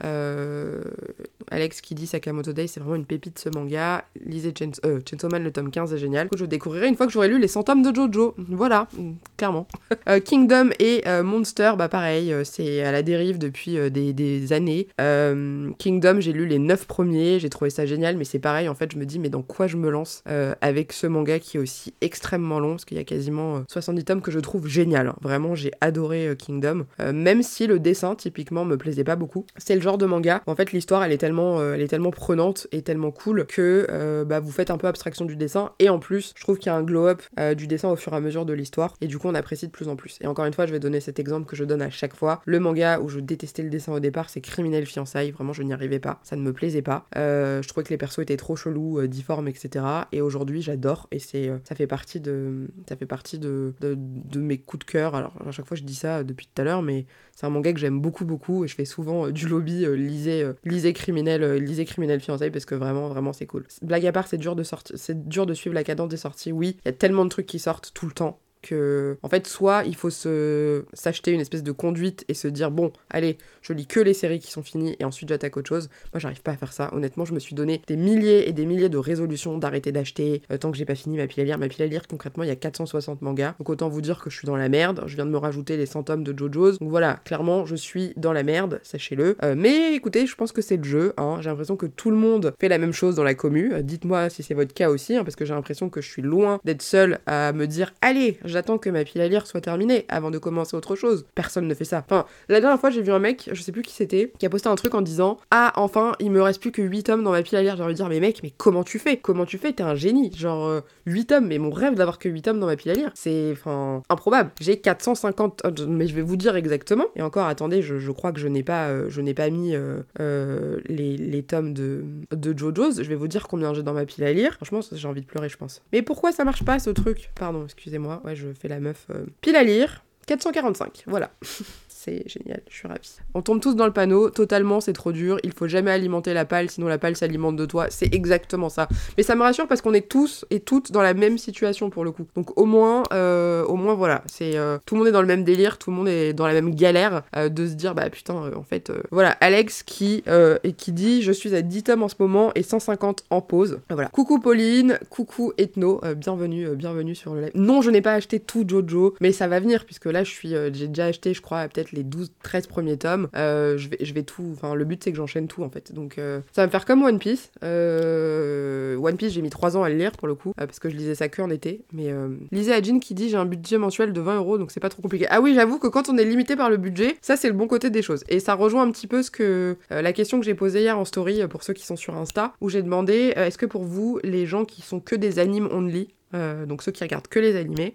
[1.51, 5.53] Alex qui dit Sakamoto Day c'est vraiment une pépite ce manga lisez Chainsaw Man le
[5.53, 7.95] tome 15 est génial je découvrirai une fois que j'aurai lu les 100 tomes de
[7.95, 8.35] Jojo.
[8.49, 8.89] Voilà,
[9.37, 9.67] clairement.
[10.09, 14.89] Euh, Kingdom et euh, Monster, bah pareil, euh, c'est à la dérive depuis des, années.
[14.99, 18.91] Kingdom, j'ai lu les 9 premiers, j'ai trouvé ça génial, mais c'est pareil, en fait,
[18.93, 20.25] je me dis, mais dans quoi je me lance
[20.61, 24.23] avec ce manga qui est aussi extrêmement long, parce qu'il y a quasiment 70 tomes
[24.23, 25.13] que je trouve génial.
[25.21, 29.47] Vraiment, j'ai adoré Kingdom, même si le dessin, typiquement, me plaisait pas beaucoup.
[29.57, 33.13] C'est le genre de manga, en fait, l'histoire, elle elle est tellement prenante et tellement
[33.13, 36.59] cool que bah, vous faites un peu abstraction du dessin, et en plus, je trouve
[36.59, 37.23] qu'il y a un glow-up
[37.57, 39.73] du dessin au fur et à mesure de l'histoire, et du coup on apprécie de
[39.73, 40.19] plus en plus.
[40.21, 42.43] Et encore une fois, je vais donner cet exemple que je donne à chaque fois.
[42.45, 45.73] Le manga où je détestais le dessin au départ, c'est Criminel Fiançailles, vraiment je n'y
[45.73, 47.07] arrivais pas, ça ne me plaisait pas.
[47.17, 49.85] Euh, je trouvais que les persos étaient trop chelous, euh, difformes, etc.
[50.13, 54.59] Et aujourd'hui j'adore, et euh, ça fait partie de ça fait partie de, de, mes
[54.59, 55.15] coups de cœur.
[55.15, 57.73] Alors à chaque fois je dis ça depuis tout à l'heure, mais c'est un manga
[57.73, 62.21] que j'aime beaucoup beaucoup, et je fais souvent du lobby, lisez, lisez Criminel, lisez Criminel
[62.21, 63.65] Fiançailles parce que vraiment vraiment c'est cool.
[63.81, 66.53] Blague à part, c'est dur de suivre la cadence des sorties.
[66.53, 69.47] Oui, il y a tellement de trucs qui sortent tout le temps que en fait
[69.47, 73.87] soit il faut s'acheter une espèce de conduite et se dire bon allez je lis
[73.87, 75.89] que les séries qui sont finies et ensuite j'attaque autre chose.
[76.13, 76.91] Moi j'arrive pas à faire ça.
[76.95, 80.57] Honnêtement je me suis donné des milliers et des milliers de résolutions d'arrêter d'acheter euh,
[80.57, 81.59] tant que j'ai pas fini ma pile à lire.
[81.59, 83.55] Ma pile à lire concrètement il y a 460 mangas.
[83.59, 85.03] Donc autant vous dire que je suis dans la merde.
[85.07, 86.79] Je viens de me rajouter les 100 tomes de JoJo's.
[86.79, 89.37] Donc voilà clairement je suis dans la merde sachez-le.
[89.43, 91.39] Euh, mais écoutez je pense que c'est le jeu hein.
[91.41, 93.73] j'ai l'impression que tout le monde fait la même chose dans la commu.
[93.73, 96.23] Euh, dites-moi si c'est votre cas aussi hein, parce que j'ai l'impression que je suis
[96.23, 100.05] loin d'être seule à me dire allez j'attends que ma pile à lire soit terminée
[100.09, 101.27] avant de commencer autre chose.
[101.35, 102.05] Personne ne fait ça.
[102.09, 104.51] Enfin, la dernière fois, j'ai vu un mec, je sais plus qui c'était, qui a
[104.51, 107.33] posté un truc en disant Ah, enfin, il me reste plus que 8 tomes dans
[107.33, 107.77] ma pile à lire.
[107.77, 109.17] J'ai envie de dire Mais mec, mais comment tu fais?
[109.17, 109.73] Comment tu fais?
[109.73, 110.33] T'es un génie.
[110.37, 112.95] Genre, 8 euh, tomes, mais mon rêve d'avoir que 8 tomes dans ma pile à
[112.95, 114.51] lire, c'est enfin improbable.
[114.61, 117.07] J'ai 450, mais je vais vous dire exactement.
[117.17, 121.43] Et encore, attendez, je, crois que je n'ai pas, euh, pas mis euh, les, les,
[121.43, 123.03] tomes de, de JoJo's.
[123.03, 124.55] Je vais vous dire combien j'ai dans ma pile à lire.
[124.55, 125.83] Franchement, j'ai envie de pleurer, je pense.
[125.93, 127.31] Mais pourquoi ça marche pas ce truc?
[127.35, 128.21] Pardon, excusez-moi.
[128.25, 129.07] Ouais, je fais la meuf.
[129.11, 130.05] Euh, pile à lire.
[130.27, 131.31] 445, voilà.
[132.05, 133.17] c'est génial, je suis ravie.
[133.35, 136.45] On tombe tous dans le panneau, totalement, c'est trop dur, il faut jamais alimenter la
[136.45, 138.89] palle, sinon la palle s'alimente de toi, c'est exactement ça.
[139.17, 142.05] Mais ça me rassure parce qu'on est tous et toutes dans la même situation pour
[142.05, 142.27] le coup.
[142.35, 145.29] Donc au moins, euh, au moins voilà, c'est euh, tout le monde est dans le
[145.29, 148.11] même délire, tout le monde est dans la même galère euh, de se dire bah
[148.11, 150.25] putain, en fait, voilà, Alex qui
[150.65, 153.81] et qui dit je suis à 10 tomes en ce moment et 150 en pause.
[153.91, 154.09] Voilà.
[154.09, 157.53] Coucou Pauline, coucou Ethno, bienvenue, bienvenue sur le live.
[157.55, 160.49] Non, je n'ai pas acheté tout Jojo, mais ça va venir puisque là je suis,
[160.73, 163.29] j'ai déjà acheté, je crois, peut-être les 12-13 premiers tomes.
[163.37, 164.51] Euh, je, vais, tout.
[164.53, 165.93] Enfin, le but, c'est que j'enchaîne tout, en fait.
[165.93, 167.51] Donc, euh, ça va me faire comme One Piece.
[167.63, 170.89] Euh, One Piece, j'ai mis 3 ans à le lire, pour le coup, parce que
[170.89, 171.85] je lisais ça que en été.
[171.93, 172.13] Mais
[172.51, 175.03] lisez Ajin qui dit j'ai un budget mensuel de 20 euros, donc c'est pas trop
[175.03, 175.27] compliqué.
[175.31, 177.67] Ah oui, j'avoue que quand on est limité par le budget, ça, c'est le bon
[177.67, 178.25] côté des choses.
[178.29, 181.05] Et ça rejoint un petit peu ce que la question que j'ai posée hier en
[181.05, 184.47] story pour ceux qui sont sur Insta, où j'ai demandé est-ce que pour vous, les
[184.47, 187.95] gens qui sont que des animes only, donc ceux qui regardent que les animés.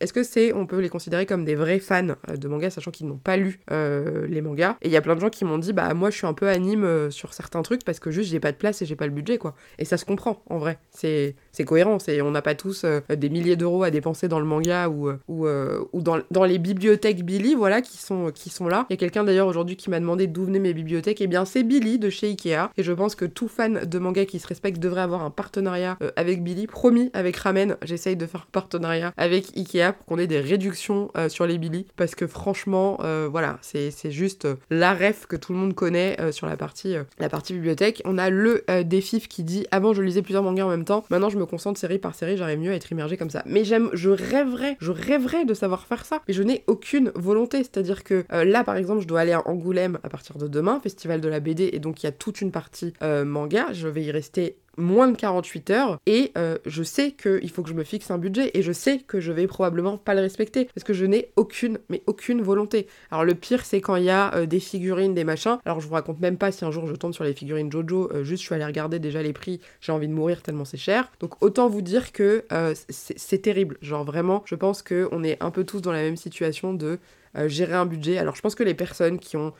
[0.00, 3.06] Est-ce que c'est, on peut les considérer comme des vrais fans de manga, sachant qu'ils
[3.06, 4.76] n'ont pas lu les mangas?
[4.82, 6.34] Et il y a plein de gens qui m'ont dit, bah moi je suis un
[6.34, 9.06] peu anime sur certains trucs parce que juste j'ai pas de place et j'ai pas
[9.06, 9.54] le budget, quoi.
[9.78, 10.78] Et ça se comprend, en vrai.
[10.90, 14.88] C'est cohérent, c'est on n'a pas tous des milliers d'euros à dépenser dans le manga
[14.88, 18.86] ou, ou, ou dans, dans, les bibliothèques Billy, voilà, qui sont, qui sont là.
[18.88, 21.20] Il y a quelqu'un d'ailleurs aujourd'hui qui m'a demandé d'où venaient mes bibliothèques.
[21.20, 22.70] Eh bien c'est Billy de chez Ikea.
[22.76, 25.98] Et je pense que tout fan de manga qui se respecte devrait avoir un partenariat
[26.16, 26.66] avec Billy.
[26.66, 31.10] Promis, avec Ramen, j'essaye de faire un partenariat avec Ikea pour qu'on ait des réductions
[31.28, 31.86] sur les Billy.
[31.96, 32.98] Parce que franchement,
[33.30, 37.52] voilà, c'est juste la ref que tout le monde connaît sur la partie, la partie
[37.52, 38.02] bibliothèque.
[38.04, 41.28] On a le défif qui dit avant je lisais plusieurs mangas en même temps, maintenant
[41.28, 43.42] je me concentre série par série, j'arrive mieux à être immergé comme ça.
[43.46, 46.22] Mais j'aime, je rêverais, je rêverais de savoir faire ça.
[46.28, 47.58] Mais je n'ai aucune volonté.
[47.58, 51.20] C'est-à-dire que là par exemple, je dois aller à Angoulême à partir de demain, festival
[51.20, 53.72] de la BD, et donc il y a toute une partie manga.
[53.72, 57.68] Je vais y rester moins de 48 heures et euh, je sais qu'il faut que
[57.68, 60.68] je me fixe un budget et je sais que je vais probablement pas le respecter
[60.74, 62.86] parce que je n'ai aucune, mais aucune volonté.
[63.10, 65.58] Alors le pire c'est quand il y a euh, des figurines, des machins.
[65.64, 68.10] Alors je vous raconte même pas si un jour je tombe sur les figurines Jojo,
[68.12, 70.76] euh, juste je suis allée regarder déjà les prix, j'ai envie de mourir tellement c'est
[70.76, 71.10] cher.
[71.20, 72.44] Donc autant vous dire que
[72.88, 73.76] c'est terrible.
[73.82, 76.98] Genre vraiment, je pense qu'on est un peu tous dans la même situation de
[77.46, 78.18] gérer un budget.
[78.18, 79.52] Alors je pense que les personnes qui ont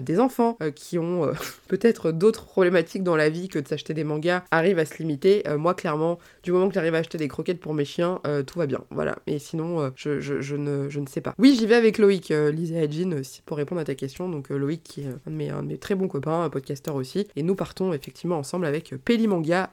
[0.00, 1.32] des enfants euh, qui ont euh,
[1.68, 5.42] peut-être d'autres problématiques dans la vie que de s'acheter des mangas arrivent à se limiter.
[5.56, 8.66] moi, clairement, du moment que j'arrive à acheter des croquettes pour mes chiens, tout va
[8.66, 8.80] bien.
[8.90, 9.18] Voilà.
[9.26, 10.10] Mais sinon, je,
[10.56, 11.34] ne, je, ne, sais pas.
[11.38, 14.28] Oui, j'y vais avec Loïc, Lisa et Jean, pour répondre à ta question.
[14.28, 17.26] Donc, Loïc, qui est un de, mes, très bons copains, un podcasteur aussi.
[17.36, 19.70] Et nous partons effectivement ensemble avec Peli Manga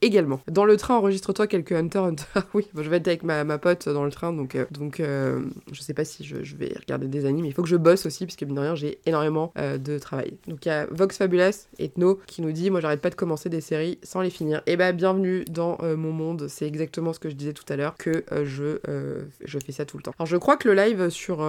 [0.00, 0.40] également.
[0.50, 2.24] Dans le train, enregistre-toi quelques Hunter Hunter.
[2.54, 4.32] oui, je vais être avec ma, ma, pote dans le train.
[4.32, 7.44] Donc, donc je sais pas si je, je, vais regarder des animes.
[7.44, 9.98] Il faut que je bosse aussi, parce que, bien de rien, j'ai énormément euh, de
[9.98, 10.36] travail.
[10.48, 13.48] Donc il y a Vox Fabulous, Ethno, qui nous dit Moi j'arrête pas de commencer
[13.48, 14.58] des séries sans les finir.
[14.66, 17.64] Et eh bah bienvenue dans euh, mon monde, c'est exactement ce que je disais tout
[17.68, 18.80] à l'heure, que euh, je,
[19.44, 20.12] je fais ça tout le temps.
[20.18, 21.42] Alors je crois que le live sur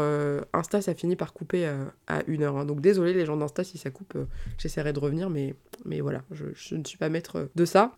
[0.53, 1.65] Insta ça finit par couper
[2.07, 2.57] à une heure.
[2.57, 2.65] Hein.
[2.65, 4.15] donc désolé les gens d'Insta si ça coupe,
[4.57, 7.91] j'essaierai de revenir, mais, mais voilà, je, je, ne suis pas maître de ça.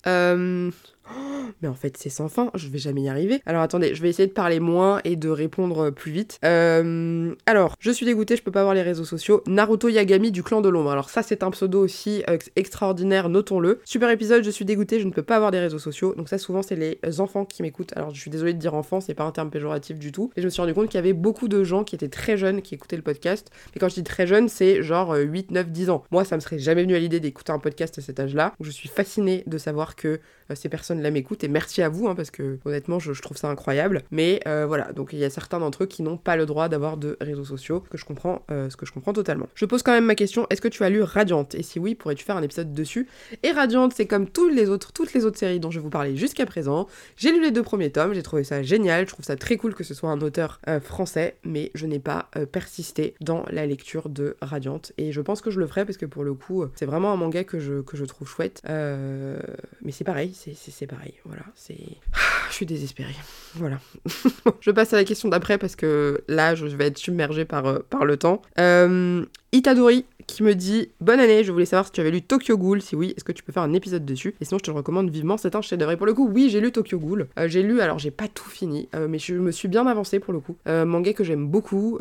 [1.62, 3.42] Mais en fait, c'est sans fin, je vais jamais y arriver.
[3.46, 6.40] Alors attendez, je vais essayer de parler moins et de répondre plus vite.
[6.44, 9.44] Euh, alors, je suis dégoûtée, je peux pas voir les réseaux sociaux.
[9.48, 10.92] Naruto Yagami du clan de l'ombre.
[10.92, 13.80] Alors ça, c'est un pseudo aussi euh, extraordinaire, notons-le.
[13.86, 16.14] Super épisode, je suis dégoûtée, je ne peux pas avoir des réseaux sociaux.
[16.16, 17.96] Donc ça, souvent, c'est les enfants qui m'écoutent.
[17.96, 20.32] Alors je suis désolée de dire enfants, c'est pas un terme péjoratif du tout.
[20.36, 22.38] Et je me suis rendu compte qu'il y avait beaucoup de gens qui étaient très
[22.38, 23.50] jeunes qui écoutaient le podcast.
[23.74, 26.04] Mais quand je dis très jeune, c'est genre 8, 9, 10 ans.
[26.12, 28.54] Moi, ça me serait jamais venu à l'idée d'écouter un podcast à cet âge-là.
[28.60, 30.20] Je suis fascinée de savoir que
[30.52, 33.50] euh, ces personnes-là m'écoutent et merci à vous hein, parce que honnêtement je, trouve ça
[33.50, 34.04] incroyable.
[34.12, 36.70] Mais euh, voilà, donc il y a certains d'entre eux qui n'ont pas le droit
[36.70, 39.48] d'avoir de réseaux sociaux, que je comprends, euh, ce que je comprends totalement.
[39.56, 41.56] Je pose quand même ma question, est-ce que tu as lu Radiante?
[41.56, 43.08] Et si oui, pourrais-tu faire un épisode dessus?
[43.44, 46.16] Et Radiante, c'est comme toutes les autres, toutes les autres séries dont je vous parler
[46.16, 46.88] jusqu'à présent.
[47.18, 49.74] J'ai lu les deux premiers tomes, j'ai trouvé ça génial, je trouve ça très cool
[49.74, 54.36] que ce soit un auteur français, mais je n'ai pas persisté dans la lecture de
[54.42, 54.92] Radiante.
[54.98, 57.16] Et je pense que je le ferai parce que pour le coup, c'est vraiment un
[57.16, 58.62] manga que je, que je trouve chouette.
[58.66, 61.14] mais c'est pareil, c'est pareil.
[61.28, 61.78] Voilà, c'est.
[62.50, 63.16] Je suis désespérée.
[63.56, 63.80] Voilà.
[64.62, 67.80] je passe à la question d'après parce que là, je vais être submergée par, euh,
[68.06, 68.42] le temps.
[68.58, 72.58] Euh, Itadori qui me dit Bonne année, je voulais savoir si tu avais lu Tokyo
[72.58, 72.82] Ghoul.
[72.82, 74.34] Si oui, est-ce que tu peux faire un épisode dessus?
[74.40, 75.96] Et sinon, je te le recommande vivement, c'est un chef-d'œuvre.
[75.96, 77.28] Pour le coup, oui, j'ai lu Tokyo Ghoul.
[77.38, 80.34] Euh, j'ai lu, alors j'ai pas tout fini, mais je me suis bien avancée pour
[80.34, 80.56] le coup.
[80.66, 82.00] manga que j'aime beaucoup,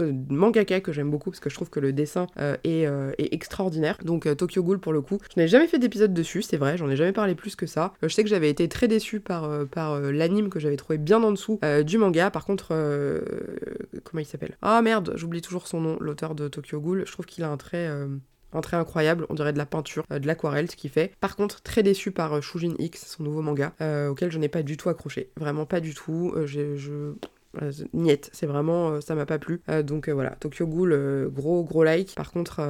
[0.00, 3.34] euh, mangaka que j'aime beaucoup parce que je trouve que le dessin euh, euh, est,
[3.34, 3.98] extraordinaire.
[4.04, 5.18] Donc Tokyo Ghoul pour le coup.
[5.34, 7.92] Je n'ai jamais fait d'épisode dessus, c'est vrai, j'en ai jamais parlé plus que ça.
[8.02, 11.30] je sais que j'avais été très déçue par, par l'anime que j'avais trouvé bien en
[11.30, 12.30] dessous du manga.
[12.30, 12.68] Par contre,
[14.04, 14.56] comment il s'appelle?
[14.62, 17.04] Ah merde, j'oublie toujours son nom, l'auteur de Tokyo Ghoul.
[17.06, 17.90] Je trouve qu'il a un trait
[18.54, 21.12] un trait incroyable, on dirait de la peinture, de l'aquarelle, ce qu'il fait.
[21.20, 23.72] Par contre, très déçu par Shujin X, son nouveau manga,
[24.10, 25.30] auquel je n'ai pas du tout accroché.
[25.36, 26.34] Vraiment pas du tout.
[26.44, 27.14] je...
[27.60, 29.60] Euh, niette, c'est vraiment, euh, ça m'a pas plu.
[29.68, 32.14] Euh, donc voilà, Tokyo Ghoul, gros gros like.
[32.14, 32.60] Par contre,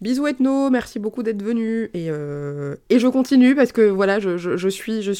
[0.00, 5.12] bisous Ethno, merci beaucoup d'être venu et, je continue parce que voilà, je, suis je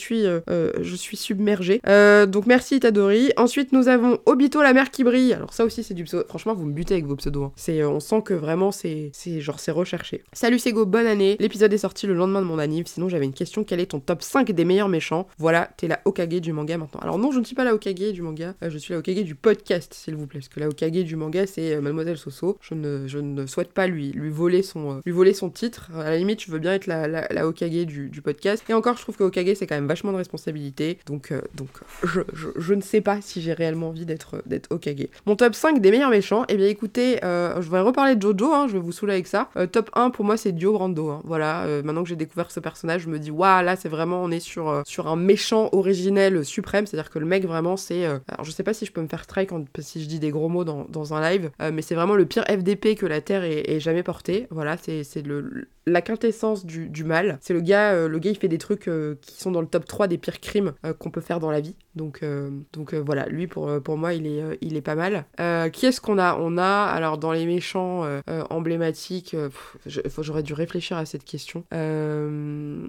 [1.16, 1.80] submergée.
[2.28, 3.32] donc merci Itadori.
[3.36, 5.32] Ensuite nous avons Obito la mer qui brille.
[5.32, 6.24] Alors ça aussi c'est du pseudo.
[6.28, 7.44] Franchement vous me butez avec vos pseudos.
[7.44, 7.52] Hein.
[7.56, 10.22] C'est on sent que vraiment c'est c'est genre c'est recherché.
[10.32, 11.36] Salut Sego, bonne année.
[11.40, 12.86] L'épisode est sorti le lendemain de mon anniv.
[12.86, 13.64] Sinon j'avais une question.
[13.64, 15.26] Quel est ton top 5 des meilleurs méchants?
[15.38, 17.00] Voilà, t'es la Okage du manga maintenant.
[17.00, 18.54] Alors non, je ne suis pas la Okage du manga.
[18.62, 20.40] je suis la Okage Du podcast, s'il vous plaît.
[20.40, 22.56] Parce que la Okage du manga, c'est Mademoiselle Soso.
[22.62, 25.90] Je ne, je ne souhaite pas lui, lui, voler son, lui voler son titre.
[25.94, 28.64] À la limite, je veux bien être la, la, Okage du, du, podcast.
[28.70, 30.98] Et encore, je trouve que Okage, c'est quand même vachement de responsabilité.
[31.04, 31.68] Donc, donc
[32.04, 32.20] je,
[32.56, 34.40] je, ne sais pas si j'ai réellement envie d'être
[34.70, 35.08] Okage.
[35.26, 38.66] Mon top 5 des meilleurs méchants, eh bien écoutez, je vais reparler de Jojo, hein,
[38.66, 39.50] je vais vous saouler avec ça.
[39.72, 41.10] top 1 pour moi, c'est Dio Brando.
[41.10, 41.20] Hein.
[41.24, 44.30] Voilà, maintenant que j'ai découvert ce personnage, je me dis, waouh, là, c'est vraiment, on
[44.30, 46.86] est sur, sur un méchant originel suprême.
[46.86, 48.04] C'est-à-dire que le mec, vraiment, c'est.
[48.04, 49.50] alors, je sais pas si je peux me faire strike
[49.80, 52.96] si je dis des gros mots dans, un live, mais c'est vraiment le pire FDP
[52.96, 54.46] que la Terre ait, jamais porté.
[54.50, 57.38] Voilà, c'est le, la quintessence du, mal.
[57.40, 58.88] C'est le gars, le gars, il fait des trucs
[59.20, 61.74] qui sont dans le top 3 des pires crimes qu'on peut faire dans la vie.
[61.96, 62.24] Donc,
[62.72, 65.24] donc voilà, lui, pour, pour moi, il est, il est pas mal.
[65.72, 66.36] qui est-ce qu'on a?
[66.38, 68.06] On a, alors, dans les méchants
[68.50, 69.36] emblématiques,
[69.86, 71.64] j'aurais dû réfléchir à cette question.
[71.72, 72.86] Euh,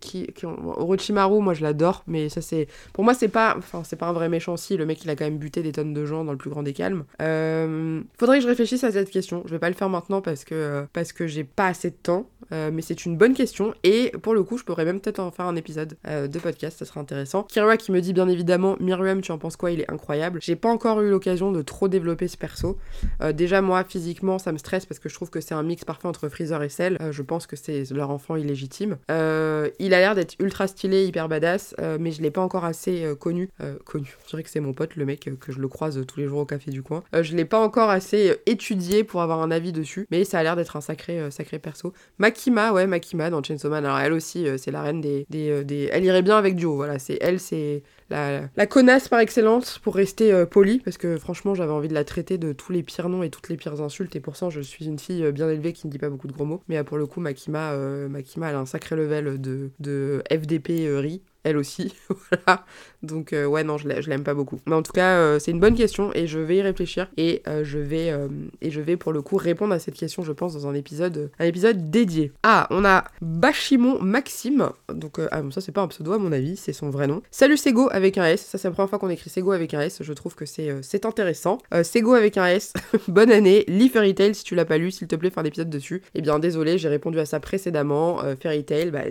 [0.00, 2.68] qui, Orochimaru, moi je l'adore, mais ça c'est.
[2.92, 3.54] Pour moi, c'est pas.
[3.58, 5.72] Enfin, c'est pas un vrai méchant si, le mec il a quand même buté des
[5.72, 7.04] tonnes de gens dans le plus grand des calmes.
[7.22, 9.42] Euh, faudrait que je réfléchisse à cette question.
[9.46, 12.28] Je vais pas le faire maintenant parce que, parce que j'ai pas assez de temps.
[12.52, 15.30] Euh, mais c'est une bonne question et pour le coup, je pourrais même peut-être en
[15.30, 17.42] faire un épisode euh, de podcast, ça serait intéressant.
[17.44, 19.70] Kiriwa qui me dit bien évidemment, Miruem, tu en penses quoi?
[19.70, 20.38] Il est incroyable.
[20.42, 22.78] J'ai pas encore eu l'occasion de trop développer ce perso.
[23.20, 25.84] Euh, déjà, moi, physiquement, ça me stresse parce que je trouve que c'est un mix
[25.84, 26.98] parfait entre Freezer et Cell.
[27.10, 28.98] je pense que c'est leur enfant illégitime.
[29.08, 33.48] il a l'air d'être ultra stylé, hyper badass, mais je l'ai pas encore assez connu.
[33.84, 36.26] connu, je dirais que c'est mon pote, le mec que je le croise tous les
[36.26, 37.02] jours au café du coin.
[37.12, 40.56] je l'ai pas encore assez étudié pour avoir un avis dessus, mais ça a l'air
[40.56, 41.92] d'être un sacré, sacré perso.
[42.18, 43.84] Makima, ouais, Makima dans Chainsaw Man.
[43.84, 46.76] Alors elle aussi, euh, c'est la reine des, euh, des, Elle irait bien avec Duo,
[46.76, 46.98] voilà.
[46.98, 51.72] C'est elle, c'est la, connasse par excellence pour rester euh, polie, parce que franchement, j'avais
[51.72, 54.20] envie de la traiter de tous les pires noms et toutes les pires insultes, et
[54.20, 56.44] pour ça, je suis une fille bien élevée qui ne dit pas beaucoup de gros
[56.44, 56.62] mots.
[56.68, 57.76] Mais pour le coup, Makima,
[58.08, 61.94] Makima, elle a un sacré level de, de FDP ri elle aussi.
[62.08, 62.64] voilà.
[63.02, 64.58] Donc euh, ouais, non, je l'aime pas beaucoup.
[64.66, 67.42] Mais en tout cas, euh, c'est une bonne question et je vais y réfléchir et
[67.46, 68.12] euh, je vais
[68.60, 71.30] et je vais pour le coup répondre à cette question, je pense, dans un épisode,
[71.38, 72.32] un épisode dédié.
[72.42, 74.70] Ah, on a Bachimon Maxime.
[74.92, 77.22] Donc ah ça c'est pas un pseudo à mon avis, c'est son vrai nom.
[77.30, 78.42] Salut Sego avec un S.
[78.42, 80.02] Ça c'est la première fois qu'on écrit Sego avec un S.
[80.02, 81.58] Je trouve que c'est intéressant.
[81.82, 82.72] Sego avec un S.
[83.08, 83.64] Bonne année.
[83.68, 86.02] Lis Fairy Tail si tu l'as pas lu, s'il te plaît, faire l'épisode dessus.
[86.14, 88.20] Eh bien désolé, j'ai répondu à ça précédemment.
[88.40, 89.04] Fairy Tail, bah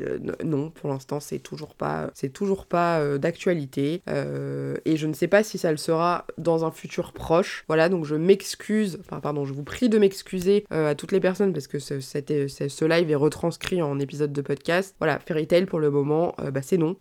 [0.43, 5.27] non, pour l'instant c'est toujours pas toujours pas euh, d'actualité euh, et je ne sais
[5.27, 7.63] pas si ça le sera dans un futur proche.
[7.67, 11.19] Voilà, donc je m'excuse, enfin pardon, je vous prie de m'excuser euh, à toutes les
[11.19, 14.95] personnes parce que ce, live est retranscrit en épisode de podcast.
[14.99, 16.95] Voilà, Fairy Tail pour le moment, bah, c'est non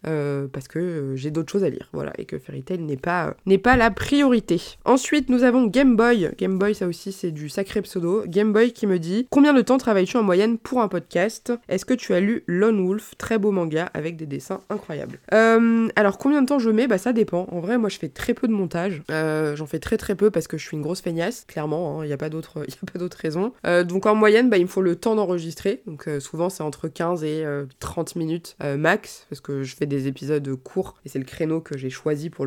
[0.52, 1.88] parce que j'ai d'autres choses à lire.
[1.92, 4.60] Voilà, et que Fairy Tail n'est pas n'est pas la priorité.
[4.84, 6.30] Ensuite, nous avons Game Boy.
[6.38, 8.24] Game Boy, ça aussi c'est du sacré pseudo.
[8.26, 11.52] Game Boy qui me dit combien de temps travailles-tu en moyenne pour un podcast?
[11.68, 15.03] Est-ce que tu as lu Lone Wolf, très beau manga avec des dessins incroyables?
[15.32, 16.86] Euh, alors combien de temps je mets?
[16.86, 17.46] Bah ça dépend.
[17.50, 19.02] En vrai, moi je fais très peu de montage.
[19.10, 22.02] Euh, j'en fais très très peu parce que je suis une grosse feignasse, clairement.
[22.02, 23.52] Il hein, n'y a pas d'autre, a pas d'autre raison.
[23.66, 25.82] Euh, donc en moyenne, bah il me faut le temps d'enregistrer.
[25.86, 27.44] Donc souvent c'est entre 15 et
[27.80, 31.76] 30 minutes max parce que je fais des épisodes courts et c'est le créneau que
[31.76, 32.46] j'ai choisi pour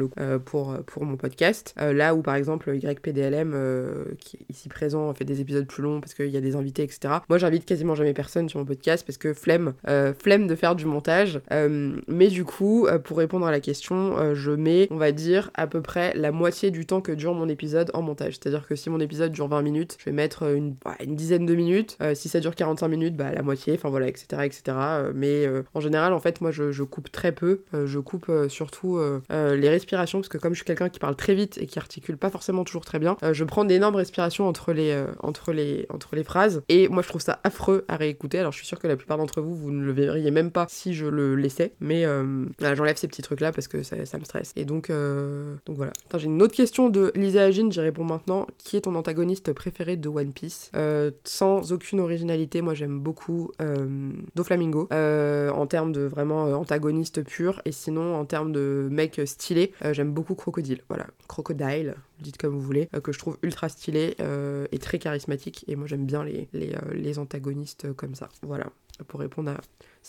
[1.02, 1.74] mon podcast.
[1.78, 3.56] là où par exemple YPDLM
[4.20, 6.84] qui est ici présent fait des épisodes plus longs parce qu'il y a des invités
[6.84, 7.16] etc.
[7.30, 9.74] Moi j'invite quasiment jamais personne sur mon podcast parce que flemme
[10.20, 11.42] flemme de faire du montage.
[12.08, 15.52] mais du coup euh, pour répondre à la question, euh, je mets, on va dire,
[15.54, 18.34] à peu près la moitié du temps que dure mon épisode en montage.
[18.34, 21.54] C'est-à-dire que si mon épisode dure 20 minutes, je vais mettre une, une dizaine de
[21.54, 21.98] minutes.
[22.02, 24.44] Euh, si ça dure 45 minutes, bah la moitié, enfin voilà, etc.
[24.46, 24.78] etc.
[25.14, 27.64] mais en général, en fait, moi, je, coupe très peu.
[27.74, 31.58] je coupe surtout les respirations, parce que comme je suis quelqu'un qui parle très vite
[31.62, 36.64] et qui articule pas forcément toujours très bien, je prends d'énormes respirations entre les phrases.
[36.70, 38.40] Et moi, je trouve ça affreux à réécouter.
[38.40, 40.66] Alors, je suis sûre que la plupart d'entre vous, vous ne le verriez même pas
[40.70, 41.74] si je le laissais.
[41.80, 42.06] Mais
[42.60, 44.54] j'enlève ces petits trucs là parce que ça, me stresse.
[44.56, 45.94] Et donc, euh, donc voilà.
[46.16, 48.48] J'ai une autre question de Lisa Agin, j'y réponds maintenant.
[48.58, 50.72] Qui est ton antagoniste préféré de One Piece?
[50.76, 57.62] Euh, Sans aucune originalité, moi j'aime beaucoup euh, Doflamingo en termes de vraiment antagoniste pur.
[57.66, 60.82] Et sinon, en termes de mec stylé, j'aime beaucoup Crocodile.
[60.90, 64.16] Voilà, Crocodile, dites comme vous voulez, que je trouve ultra stylé
[64.72, 65.66] et très charismatique.
[65.68, 68.30] Et moi j'aime bien les, les, les antagonistes comme ça.
[68.42, 68.68] Voilà,
[69.08, 69.58] pour répondre à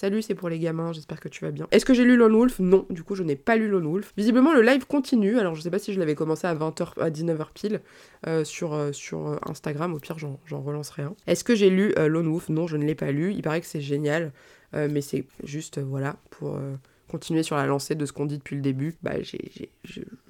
[0.01, 1.67] Salut, c'est pour les gamins, j'espère que tu vas bien.
[1.73, 2.61] Est-ce que j'ai lu Lone Wolf?
[2.61, 4.13] Non, du coup, je n'ai pas lu Lone Wolf.
[4.17, 7.11] Visiblement, le live continue, alors je sais pas si je l'avais commencé à 20h, à
[7.11, 7.81] 19h pile
[8.29, 11.17] euh, sur, euh, euh, Instagram, au pire, j'en relancerai un.
[11.27, 12.49] Est-ce que j'ai lu Lone Wolf?
[12.49, 14.31] Non, je ne l'ai pas lu, il paraît que c'est génial,
[14.73, 16.61] mais c'est juste, voilà, pour
[17.09, 19.15] continuer sur la lancée de ce qu'on dit depuis le début, bah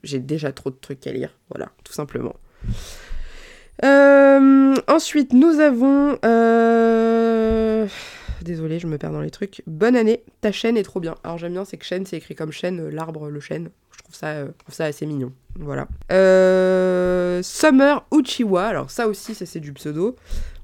[0.02, 2.36] j'ai déjà trop de trucs à lire, voilà, tout simplement.
[3.82, 6.18] ensuite, nous avons...
[8.42, 9.62] Désolée, je me perds dans les trucs.
[9.66, 11.14] Bonne année, ta chaîne est trop bien.
[11.24, 13.70] Alors j'aime bien, c'est que chaîne, c'est écrit comme chaîne, euh, l'arbre, le chêne.
[13.98, 15.32] trouve ça, je trouve ça assez mignon.
[15.56, 15.88] Voilà.
[16.12, 20.16] Euh, Summer Uchiwa, alors ça aussi, ça c'est du pseudo.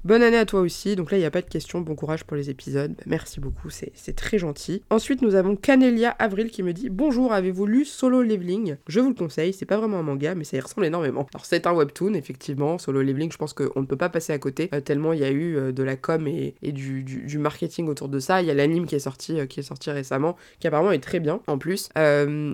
[0.05, 0.95] Bonne année à toi aussi.
[0.95, 1.81] Donc là, il n'y a pas de question.
[1.81, 2.93] Bon courage pour les épisodes.
[2.95, 4.83] Bah, merci beaucoup, c'est très gentil.
[4.91, 8.75] Ensuite, nous avons Canelia Avril qui me dit Bonjour, avez-vous lu Solo Leveling?
[8.87, 9.51] Je vous le conseille.
[9.51, 11.25] C'est pas vraiment un manga, mais ça y ressemble énormément.
[11.33, 12.77] Alors, c'est un webtoon, effectivement.
[12.77, 15.23] Solo Leveling, je pense qu'on ne peut pas passer à côté, euh, tellement il y
[15.23, 18.43] a eu euh, de la com et, du, marketing autour de ça.
[18.43, 21.19] Il y a l'anime qui est sorti qui est sorti récemment, qui apparemment est très
[21.19, 21.89] bien en plus.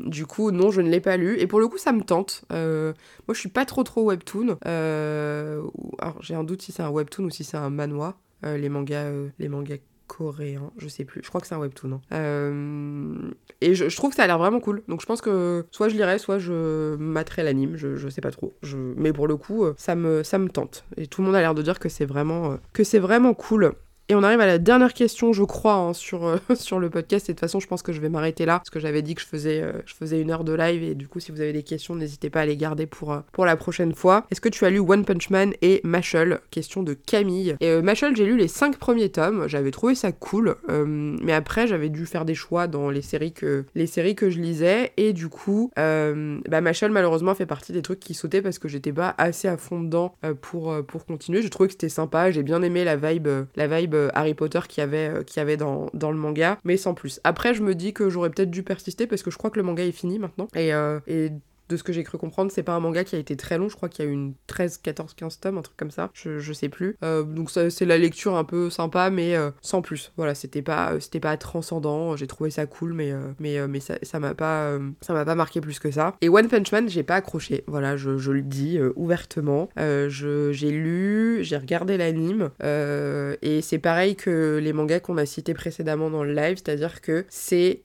[0.06, 1.38] du coup, non, je ne l'ai pas lu.
[1.38, 2.46] Et pour le coup, ça me tente.
[2.50, 2.94] moi,
[3.34, 4.58] je suis pas trop trop webtoon.
[4.64, 8.70] alors, j'ai un doute si c'est un webtoon ou si c'est un manhwa, euh, les
[8.70, 9.78] mangas, euh, les mangas
[10.08, 11.22] coréens, je sais plus.
[11.24, 11.94] Je crois que c'est un webtoon.
[11.94, 12.02] Hein.
[12.14, 13.32] Euh,
[13.62, 14.84] et je, trouve que ça a l'air vraiment cool.
[14.88, 17.78] Donc je pense que soit je lirai, soit je materai l'anime.
[17.78, 18.54] Je, je sais pas trop.
[18.98, 20.86] Mais pour le coup, ça me, ça me tente.
[20.98, 23.74] Et tout le monde a l'air de dire que c'est vraiment, que c'est vraiment cool.
[24.12, 27.30] Et on arrive à la dernière question, je crois, hein, sur, euh, sur le podcast.
[27.30, 29.16] Et de toute façon, je pense que je vais m'arrêter là, parce que j'avais dit
[29.16, 30.84] que je faisais, euh, je faisais une heure de live.
[30.84, 33.20] Et du coup, si vous avez des questions, n'hésitez pas à les garder pour, euh,
[33.32, 34.26] pour la prochaine fois.
[34.30, 36.42] Est-ce que tu as lu One Punch Man et Mashal?
[36.52, 37.56] Question de Camille.
[37.62, 39.48] Et Mashal, j'ai lu les cinq premiers tomes.
[39.48, 40.58] J'avais trouvé ça cool.
[40.68, 44.42] mais après, j'avais dû faire des choix dans les séries que, les séries que je
[44.42, 44.92] lisais.
[44.98, 48.92] Et du coup, bah, Mashal, malheureusement, fait partie des trucs qui sautaient parce que j'étais
[48.92, 51.42] pas assez à fond dedans pour, pour continuer.
[51.42, 52.30] Je trouvais que c'était sympa.
[52.32, 55.90] J'ai bien aimé la vibe, la vibe euh, Harry Potter qu'il y avait, euh, dans,
[55.94, 57.20] dans, le manga, mais sans plus.
[57.24, 59.64] Après, je me dis que j'aurais peut-être dû persister parce que je crois que le
[59.64, 60.48] manga est fini maintenant.
[60.56, 61.32] Et, euh, et
[61.72, 63.70] de ce que j'ai cru comprendre, c'est pas un manga qui a été très long.
[63.70, 66.12] Je crois qu'il y a eu une 13, 14, 15 tomes, un truc comme ça.
[66.14, 66.98] Je, je sais plus.
[67.04, 70.12] Euh, donc c'est la lecture un peu sympa, mais euh, sans plus.
[70.18, 72.16] Voilà, c'était pas, c'était pas transcendant.
[72.16, 75.62] J'ai trouvé ça cool, mais, euh, mais, mais ça m'a pas, ça m'a pas marqué
[75.62, 76.16] plus que ça.
[76.22, 77.64] Et One Punch Man, j'ai pas accroché.
[77.68, 79.70] Voilà, je, je le dis ouvertement.
[79.78, 86.10] j'ai lu, j'ai regardé l'anime, et c'est pareil que les mangas qu'on a cités précédemment
[86.10, 87.82] dans le live, c'est-à-dire que c'est,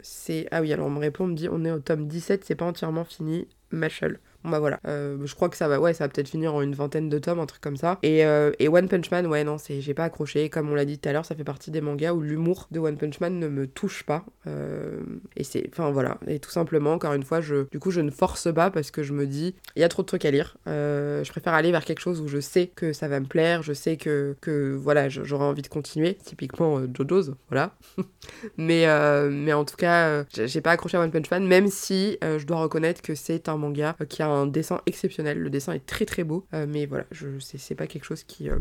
[0.00, 2.44] c'est, ah oui, alors on me répond, on me dit, on est au tome 17,
[2.44, 4.18] c'est entièrement fini, Mashal.
[4.44, 6.74] Bah voilà, euh, je crois que ça va, ouais, ça va peut-être finir en une
[6.74, 7.98] vingtaine de tomes, un truc comme ça.
[8.02, 10.48] Et, euh, et One Punch Man, ouais, non, c'est, j'ai pas accroché.
[10.48, 12.80] Comme on l'a dit tout à l'heure, ça fait partie des mangas où l'humour de
[12.80, 14.24] One Punch Man ne me touche pas.
[14.48, 15.00] Euh,
[15.36, 18.10] et c'est, enfin voilà, et tout simplement, encore une fois, je, du coup, je ne
[18.10, 20.56] force pas parce que je me dis, il y a trop de trucs à lire.
[20.66, 23.72] je préfère aller vers quelque chose où je sais que ça va me plaire, je
[23.72, 26.14] sais que, que voilà, j'aurai envie de continuer.
[26.14, 27.76] Typiquement JoJo's, voilà.
[28.56, 28.86] mais,
[29.30, 32.58] mais en tout cas, j'ai pas accroché à One Punch Man, même si je dois
[32.58, 35.38] reconnaître que c'est un manga qui a un dessin exceptionnel.
[35.38, 38.50] Le dessin est très très beau, euh, mais voilà, je c'est pas quelque chose qui,
[38.50, 38.58] euh,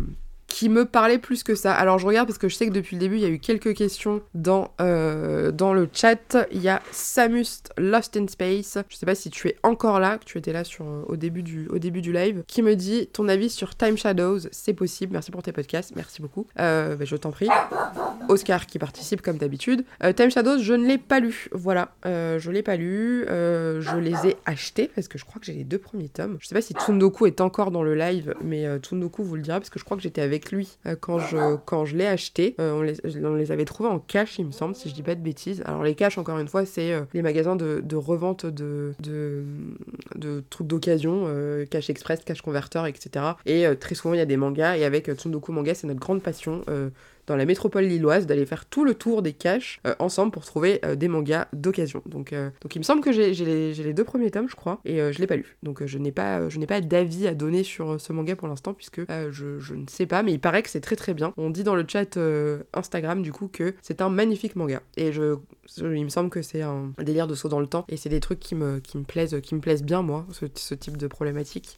[0.52, 1.74] qui me parlait plus que ça.
[1.74, 3.40] Alors je regarde parce que je sais que depuis le début il y a eu
[3.40, 6.38] quelques questions dans, euh, dans le chat.
[6.52, 8.78] Il y a Samus Lost in Space.
[8.90, 11.16] Je sais pas si tu es encore là, que tu étais là sur, euh, au,
[11.16, 14.74] début du, au début du live, qui me dit ton avis sur Time Shadows, c'est
[14.74, 15.14] possible.
[15.14, 16.46] Merci pour tes podcasts, merci beaucoup.
[16.60, 17.48] Euh, bah, je t'en prie.
[18.28, 19.86] Oscar qui participe comme d'habitude.
[20.16, 21.48] Time Shadows, je ne l'ai pas lu.
[21.54, 23.26] Voilà, je l'ai pas lu.
[23.28, 26.38] je les ai achetés parce que je crois que j'ai les deux premiers tomes.
[26.40, 29.60] Je sais pas si Tsundoku est encore dans le live, mais Tsundoku vous le dira
[29.60, 31.20] parce que je crois que j'étais avec lui euh, quand
[31.86, 32.56] je, l'ai acheté.
[32.60, 35.22] Euh, on, les, avait trouvés en cash, il me semble, si je dis pas de
[35.22, 35.62] bêtises.
[35.66, 40.68] Alors les cash, encore une fois, c'est euh, les magasins de, revente de, de, trucs
[40.68, 41.28] d'occasion,
[41.70, 43.26] cash express, cash converteur, etc.
[43.46, 44.78] Et très souvent, il y a des mangas.
[44.78, 46.64] Et avec Tsundoku Manga, c'est notre grande passion
[47.32, 50.82] dans la métropole lilloise, d'aller faire tout le tour des caches euh, ensemble pour trouver
[50.84, 52.02] euh, des mangas d'occasion.
[52.06, 54.98] Donc, euh, donc il me semble que j'ai les, deux premiers tomes, je crois, et
[55.14, 55.56] je l'ai pas lu.
[55.64, 58.74] Donc je n'ai pas, je n'ai pas d'avis à donner sur ce manga pour l'instant,
[58.74, 61.34] puisque je, ne sais pas, mais il paraît que c'est très très bien.
[61.38, 62.20] On dit dans le chat
[62.74, 64.82] Instagram, du coup, que c'est un magnifique manga.
[64.98, 65.38] Et je
[65.78, 68.20] il me semble que c'est un délire de saut dans le temps et c'est des
[68.20, 71.78] trucs qui me, qui me plaisent qui me plaisent bien moi ce, type de problématique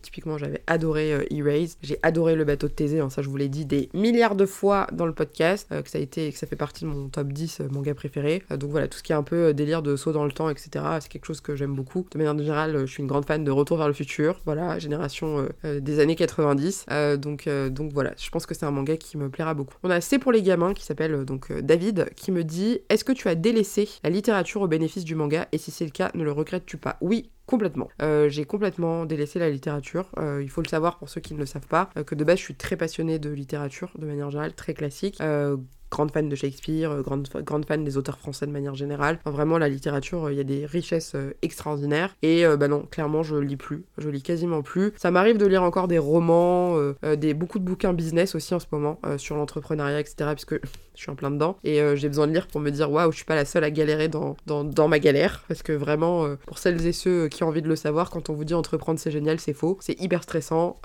[0.00, 3.48] typiquement j'avais adoré Erase j'ai adoré le bateau de Thésée hein, ça je vous l'ai
[3.48, 6.46] dit des milliards de fois dans le podcast euh, que ça a été que ça
[6.46, 9.22] fait partie de mon top 10 manga préféré donc voilà tout ce qui est un
[9.22, 12.06] peu délire de saut dans le temps etc c'est quelque chose que j'aime beaucoup.
[12.12, 14.40] De manière générale je suis une grande fan de Retour vers le futur.
[14.44, 16.86] Voilà génération des années 90
[17.18, 19.74] donc donc voilà je pense que c'est un manga qui me plaira beaucoup.
[19.82, 23.12] On a C'est pour les gamins qui s'appelle donc David qui me dit est-ce que
[23.12, 25.48] tu as délaissé la littérature au bénéfice du manga?
[25.52, 26.96] Et si c'est le cas, ne le regrettes-tu pas?
[27.00, 27.88] Oui, Complètement.
[28.00, 30.10] Euh, j'ai complètement délaissé la littérature.
[30.18, 32.24] Euh, il faut le savoir pour ceux qui ne le savent pas, euh, que de
[32.24, 35.18] base je suis très passionnée de littérature de manière générale, très classique
[35.94, 39.20] grande fan de Shakespeare, euh, grande, grande fan des auteurs français de manière générale.
[39.24, 42.16] vraiment, la littérature, euh, il y a des richesses euh, extraordinaires.
[42.22, 43.84] Et bah non, clairement, je lis plus.
[43.98, 44.92] Je lis quasiment plus.
[44.96, 46.76] Ça m'arrive de lire encore des romans,
[47.16, 50.30] des, beaucoup de bouquins business aussi en ce moment, sur l'entrepreneuriat, etc.
[50.32, 50.54] Puisque
[50.94, 51.56] je suis en plein dedans.
[51.64, 53.70] Et j'ai besoin de lire pour me dire, waouh, je suis pas la seule à
[53.70, 55.44] galérer dans, dans, dans ma galère.
[55.48, 58.34] Parce que vraiment, pour celles et ceux qui ont envie de le savoir, quand on
[58.34, 59.78] vous dit entreprendre, c'est génial, c'est faux.
[59.80, 60.76] C'est hyper stressant.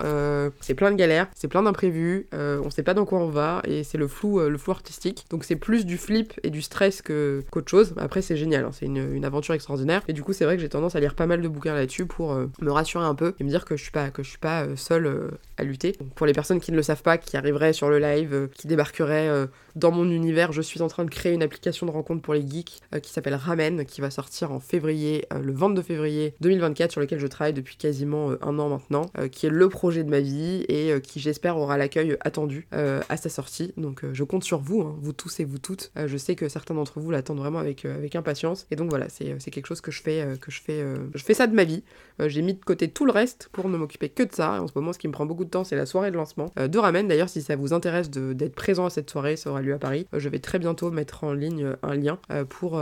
[0.60, 2.28] c'est plein de galères, c'est plein d'imprévus.
[2.32, 3.62] on sait pas dans quoi on va.
[3.64, 4.99] Et c'est le flou, le flou artistique
[5.30, 7.94] Donc c'est plus du flip et du stress que qu'autre chose.
[7.96, 8.70] Après c'est génial, hein.
[8.72, 10.02] c'est une, aventure extraordinaire.
[10.08, 12.06] Et du coup c'est vrai que j'ai tendance à lire pas mal de bouquins là-dessus
[12.06, 14.64] pour euh, me rassurer un peu et me dire que je suis pas suis pas
[14.64, 15.96] euh, seule euh, à lutter.
[16.14, 19.46] Pour les personnes qui ne le savent pas, qui arriveraient sur le live, qui débarqueraient
[19.76, 22.46] dans mon univers, je suis en train de créer une application de rencontre pour les
[22.46, 27.18] geeks qui s'appelle Ramen, qui va sortir en février, le 22 février 2024, sur lequel
[27.18, 31.00] je travaille depuis quasiment un an maintenant, qui est le projet de ma vie et
[31.02, 33.72] qui j'espère aura l'accueil attendu à sa sortie.
[33.76, 35.92] Donc je compte sur vous, hein, vous tous et vous toutes.
[35.96, 38.66] je sais que certains d'entre vous l'attendent vraiment avec, avec impatience.
[38.70, 41.46] Et donc voilà, c'est quelque chose que je fais, que je fais, je fais ça
[41.46, 41.82] de ma vie.
[42.18, 44.62] j'ai mis de côté tout le reste pour ne m'occuper que de ça.
[44.62, 46.52] En ce moment, ce qui me prend beaucoup de temps, c'est la soirée de lancement
[46.56, 47.06] de Ramen.
[47.08, 50.06] D'ailleurs, si ça vous intéresse d'être présent à cette soirée, ça aura à Paris.
[50.12, 52.80] je vais très bientôt mettre en ligne un lien pour,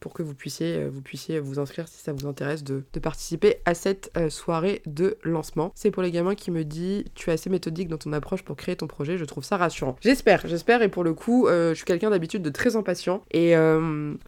[0.00, 3.56] pour que vous puissiez, vous puissiez vous inscrire si ça vous intéresse de, de participer
[3.64, 5.72] à cette soirée de lancement.
[5.74, 8.56] C'est pour les gamins qui me dit tu es assez méthodique dans ton approche pour
[8.56, 9.96] créer ton projet, je trouve ça rassurant.
[10.00, 13.54] J'espère, j'espère, et pour le coup, je suis quelqu'un d'habitude de très impatient et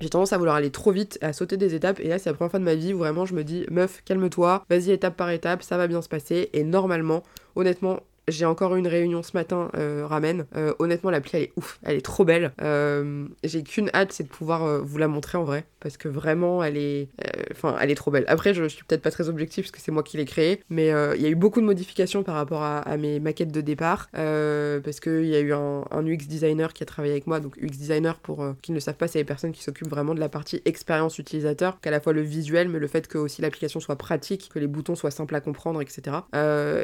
[0.01, 2.35] j'ai tendance à vouloir aller trop vite, à sauter des étapes, et là c'est la
[2.35, 5.31] première fois de ma vie où vraiment je me dis meuf, calme-toi, vas-y étape par
[5.31, 7.23] étape, ça va bien se passer, et normalement,
[7.57, 10.47] honnêtement, j'ai encore eu une réunion ce matin, euh, Ramen.
[10.57, 11.79] Euh, honnêtement, l'appli, elle est ouf.
[11.83, 12.53] Elle est trop belle.
[12.63, 15.65] Euh, j'ai qu'une hâte, c'est de pouvoir vous la montrer en vrai.
[15.81, 17.09] Parce que vraiment, elle est...
[17.53, 18.25] Enfin, elle est trop belle.
[18.29, 20.61] Après, je, suis peut-être pas très objectif parce que c'est moi qui l'ai créée.
[20.71, 24.09] Mais il y a eu beaucoup de modifications par rapport à, mes maquettes de départ.
[24.13, 27.41] parce qu'il y a eu un, UX designer qui a travaillé avec moi.
[27.41, 30.15] Donc, UX designer, pour qui ne le savent pas, c'est les personnes qui s'occupent vraiment
[30.15, 31.81] de la partie expérience utilisateur.
[31.81, 34.67] Qu'à la fois le visuel, mais le fait que aussi l'application soit pratique, que les
[34.67, 36.19] boutons soient simples à comprendre, etc.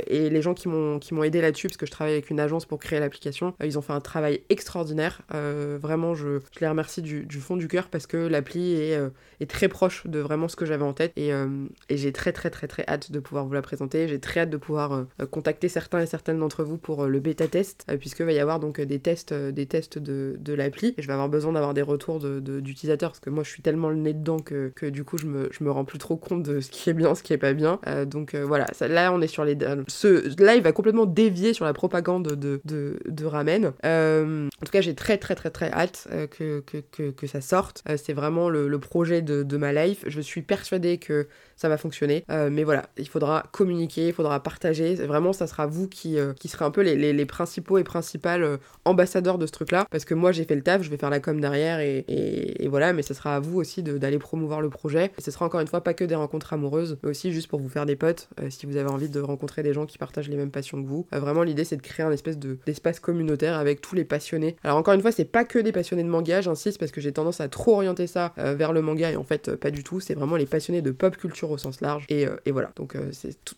[0.07, 2.79] et les gens qui m'ont aidé là-dessus parce que je travaille avec une agence pour
[2.79, 3.55] créer l'application.
[3.61, 5.23] Euh, ils ont fait un travail extraordinaire.
[5.35, 9.11] Euh, vraiment, je, les remercie du, fond du cœur parce que l'appli est, euh,
[9.41, 11.31] est, très proche de vraiment ce que j'avais en tête et,
[11.89, 14.09] et j'ai très très très très hâte de pouvoir vous la présenter.
[14.09, 17.87] J'ai très hâte de pouvoir contacter certains et certaines d'entre vous pour le bêta test
[17.99, 21.13] puisque va y avoir donc des tests, des tests de, de l'appli et je vais
[21.13, 24.13] avoir besoin d'avoir des retours d'utilisateurs de, parce que moi je suis tellement le nez
[24.13, 26.71] dedans que, que du coup je me, je me rends plus trop compte de ce
[26.71, 27.79] qui est bien, ce qui est pas bien.
[28.07, 29.57] donc voilà, ça, là on est sur les...
[29.89, 33.73] Ce live va complètement dé sur la propagande de, Ramen.
[33.85, 37.83] Euh, en tout cas, j'ai très très très très hâte euh, que, ça sorte.
[37.89, 40.05] Euh, c'est vraiment le, projet de, ma life.
[40.07, 42.25] Je suis persuadée que ça va fonctionner.
[42.29, 44.95] mais voilà, il faudra communiquer, il faudra partager.
[44.95, 49.47] Vraiment, ça sera vous qui, qui serez un peu les, principaux et principales ambassadeurs de
[49.47, 49.87] ce truc-là.
[49.91, 52.69] Parce que moi, j'ai fait le taf, je vais faire la com derrière et, et,
[52.69, 55.13] voilà, mais ce sera à vous aussi d'aller promouvoir le projet.
[55.19, 57.61] Et ce sera encore une fois pas que des rencontres amoureuses, mais aussi juste pour
[57.61, 60.37] vous faire des potes, si vous avez envie de rencontrer des gens qui partagent les
[60.37, 63.95] mêmes passions que vous vraiment, l'idée, c'est de créer un espèce d'espace communautaire avec tous
[63.95, 64.57] les passionnés.
[64.65, 67.13] Alors, encore une fois, c'est pas que des passionnés de manga, j'insiste, parce que j'ai
[67.13, 69.85] tendance à trop orienter ça euh, vers le manga, et en fait, euh, pas du
[69.85, 70.01] tout.
[70.01, 72.05] C'est vraiment les passionnés de pop culture au sens large.
[72.09, 72.73] Et, euh, et voilà.
[72.77, 72.97] Donc,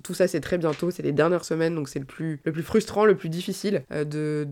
[0.02, 0.90] tout ça, c'est très bientôt.
[0.90, 4.46] C'est les dernières semaines, donc c'est le plus, le plus frustrant, le plus difficile de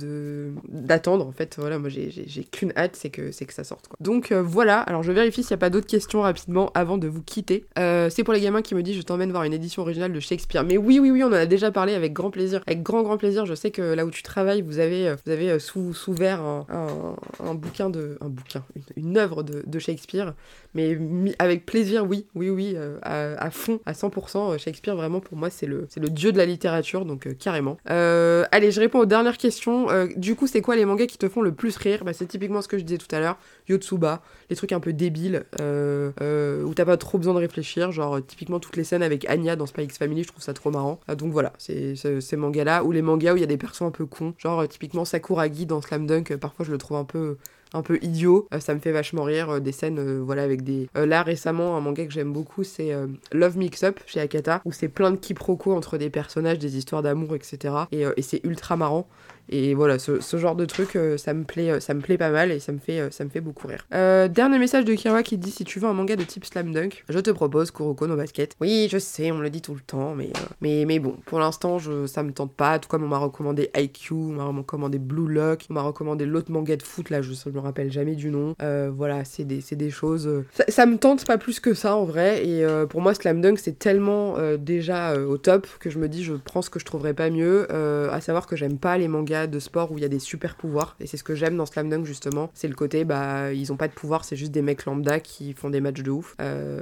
[0.69, 1.27] d'attendre.
[1.27, 3.89] en fait, voilà, moi, j'ai qu'une hâte, c'est que, que ça sorte.
[3.89, 3.97] Quoi.
[4.01, 4.81] Donc, voilà.
[4.81, 7.65] Alors, je vérifie s'il n'y a pas d'autres questions rapidement avant de vous quitter.
[7.77, 10.65] c'est pour les gamins qui me disent, je t'emmène voir une édition originale de Shakespeare.
[10.65, 12.63] Mais oui, oui, oui, on en a déjà parlé avec grand plaisir.
[12.85, 13.47] Grand, grand plaisir.
[13.47, 16.41] Je sais que là où tu travailles, vous avez, euh, vous avez euh, sous, verre
[16.43, 18.17] un, bouquin de.
[18.21, 18.63] Un bouquin,
[18.97, 20.35] une, œuvre de, Shakespeare.
[20.75, 20.99] Mais
[21.39, 24.59] avec plaisir, oui, oui, oui, euh, à, fond, à 100%.
[24.59, 27.79] Shakespeare, vraiment, pour moi, c'est le, le dieu de la littérature, donc carrément.
[27.87, 29.89] allez, je réponds aux dernières questions.
[30.17, 32.05] du coup, c'est quoi les mangas qui te font le plus rire?
[32.05, 33.39] Bah, C'est typiquement ce que je disais tout à l'heure.
[33.69, 37.91] Yotsuba, les trucs un peu débiles, où t'as pas trop besoin de réfléchir.
[37.91, 41.01] Genre, typiquement, toutes les scènes avec Anya dans Spy Family, je trouve ça trop marrant.
[41.17, 42.37] donc voilà, c'est ces
[42.83, 44.35] ou les mangas où il y a des persos un peu cons.
[44.39, 47.37] Genre, euh, typiquement Sakuragi dans Slam Dunk, euh, parfois je le trouve un peu
[47.73, 48.49] un peu idiot.
[48.55, 49.61] Euh, ça me fait vachement rire.
[49.61, 50.89] des scènes, voilà, avec des.
[50.95, 52.93] là, récemment, un manga que j'aime beaucoup, c'est
[53.33, 57.03] Love Mix Up chez Akata, où c'est plein de quiproquos entre des personnages, des histoires
[57.03, 57.75] d'amour, etc.
[57.93, 59.09] Et, et c'est ultra marrant.
[59.49, 62.31] Et voilà, ce, genre de truc, euh, ça, me plaît, euh, ça me plaît pas
[62.31, 63.87] mal et ça me fait, euh, ça me fait beaucoup rire.
[63.91, 67.05] dernier message de Kira qui dit si tu veux un manga de type slam dunk,
[67.09, 68.55] je te propose Kuroko no Basket.
[68.61, 70.31] Oui, je sais, on le dit tout le temps, mais,
[70.61, 72.79] mais, mais bon, pour l'instant, je, ça me tente pas.
[72.79, 76.51] Tout comme on m'a recommandé IQ, on m'a recommandé Blue Lock, on m'a recommandé l'autre
[76.51, 78.55] manga de foot, là, je, me rappelle jamais du nom.
[78.97, 80.45] voilà, c'est des, des, choses.
[80.69, 82.47] Ça, me tente pas plus que ça en vrai.
[82.47, 86.35] Et pour moi, Slam Dunk, c'est tellement déjà au top que je me dis, je
[86.35, 87.71] prends ce que je trouverais pas mieux.
[87.73, 90.55] à savoir que j'aime pas les mangas de sport où il y a des super
[90.57, 90.97] pouvoirs.
[91.01, 92.51] Et c'est ce que j'aime dans Slam Dunk justement.
[92.55, 95.53] C'est le côté, bah, ils ont pas de pouvoir, c'est juste des mecs lambda qui
[95.53, 96.35] font des matchs de ouf.
[96.41, 96.81] Euh,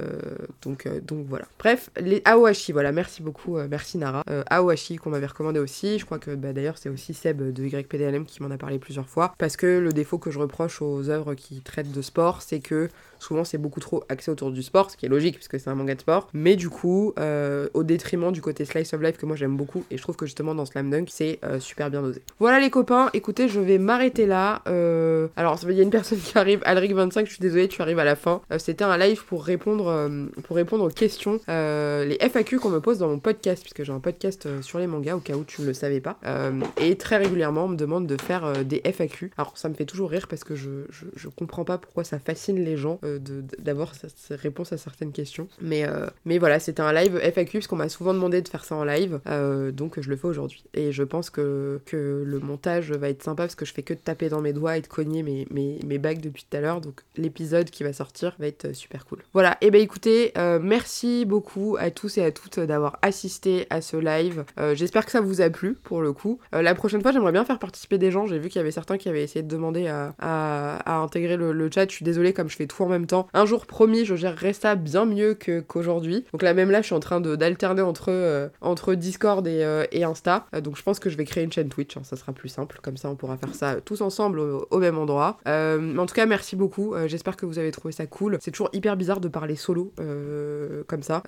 [0.61, 1.45] donc, euh, donc voilà.
[1.59, 4.23] Bref, les Aohashi, voilà, merci beaucoup, euh, merci Nara.
[4.49, 5.99] Aohashi qu'on m'avait recommandé aussi.
[5.99, 9.07] Je crois que bah, d'ailleurs c'est aussi Seb de YPDLM qui m'en a parlé plusieurs
[9.07, 9.33] fois.
[9.37, 12.89] Parce que le défaut que je reproche aux œuvres qui traitent de sport, c'est que
[13.23, 15.75] souvent c'est beaucoup trop axé autour du sport, ce qui est logique puisque c'est un
[15.75, 19.25] manga de sport, mais du coup, euh, au détriment du côté slice of life que
[19.25, 22.01] moi j'aime beaucoup, et je trouve que justement dans Slam Dunk, c'est euh, super bien
[22.01, 22.21] dosé.
[22.39, 24.61] Voilà les copains, écoutez, je vais m'arrêter là.
[24.67, 27.99] Euh, alors, il y a une personne qui arrive, Alric25, je suis désolée, tu arrives
[27.99, 28.41] à la fin.
[28.57, 30.09] C'était un live pour répondre,
[30.43, 33.99] pour répondre aux questions, les FAQ qu'on me pose dans mon podcast, puisque j'ai un
[33.99, 36.17] podcast sur les mangas, au cas où tu ne le savais pas.
[36.77, 39.31] et très régulièrement, on me demande de faire des FAQ.
[39.37, 42.19] Alors, ça me fait toujours rire parce que je, je, je comprends pas pourquoi ça
[42.19, 45.47] fascine les gens d'avoir ces réponses à certaines questions.
[45.61, 48.65] Mais, euh, mais voilà, c'était un live FAQ parce qu'on m'a souvent demandé de faire
[48.65, 50.63] ça en live, euh, donc je le fais aujourd'hui.
[50.73, 53.93] Et je pense que, que le montage va être sympa parce que je fais que
[53.93, 56.61] de taper dans mes doigts et de cogner mes, mes, mes bagues depuis tout à
[56.61, 59.19] l'heure, donc l'épisode qui va sortir va être super cool.
[59.33, 63.81] Voilà, et ben écoutez, euh, merci beaucoup à tous et à toutes d'avoir assisté à
[63.81, 64.45] ce live.
[64.73, 66.39] J'espère que ça vous a plu pour le coup.
[66.51, 68.27] la prochaine fois, j'aimerais bien faire participer des gens.
[68.27, 71.51] J'ai vu qu'il y avait certains qui avaient essayé de demander à, à, intégrer le,
[71.51, 71.89] le, chat.
[71.89, 73.27] Je suis désolée, comme je fais tout en même temps.
[73.33, 75.37] Un jour promis, je gérerai ça bien mieux
[75.67, 76.25] qu'aujourd'hui.
[76.31, 79.85] donc là, même là, je suis en train d'alterner entre, euh, entre Discord et, euh,
[79.93, 80.45] Insta.
[80.53, 82.49] Euh, donc je pense que je vais créer une chaîne Twitch, hein, ça sera plus
[82.49, 82.79] simple.
[82.81, 85.37] Comme ça, on pourra faire ça tous ensemble au, même endroit.
[85.45, 86.93] en tout cas, merci beaucoup.
[87.07, 88.37] J'espère que vous avez trouvé ça cool.
[88.41, 89.93] C'est toujours hyper bizarre de parler solo
[90.87, 91.23] comme ça.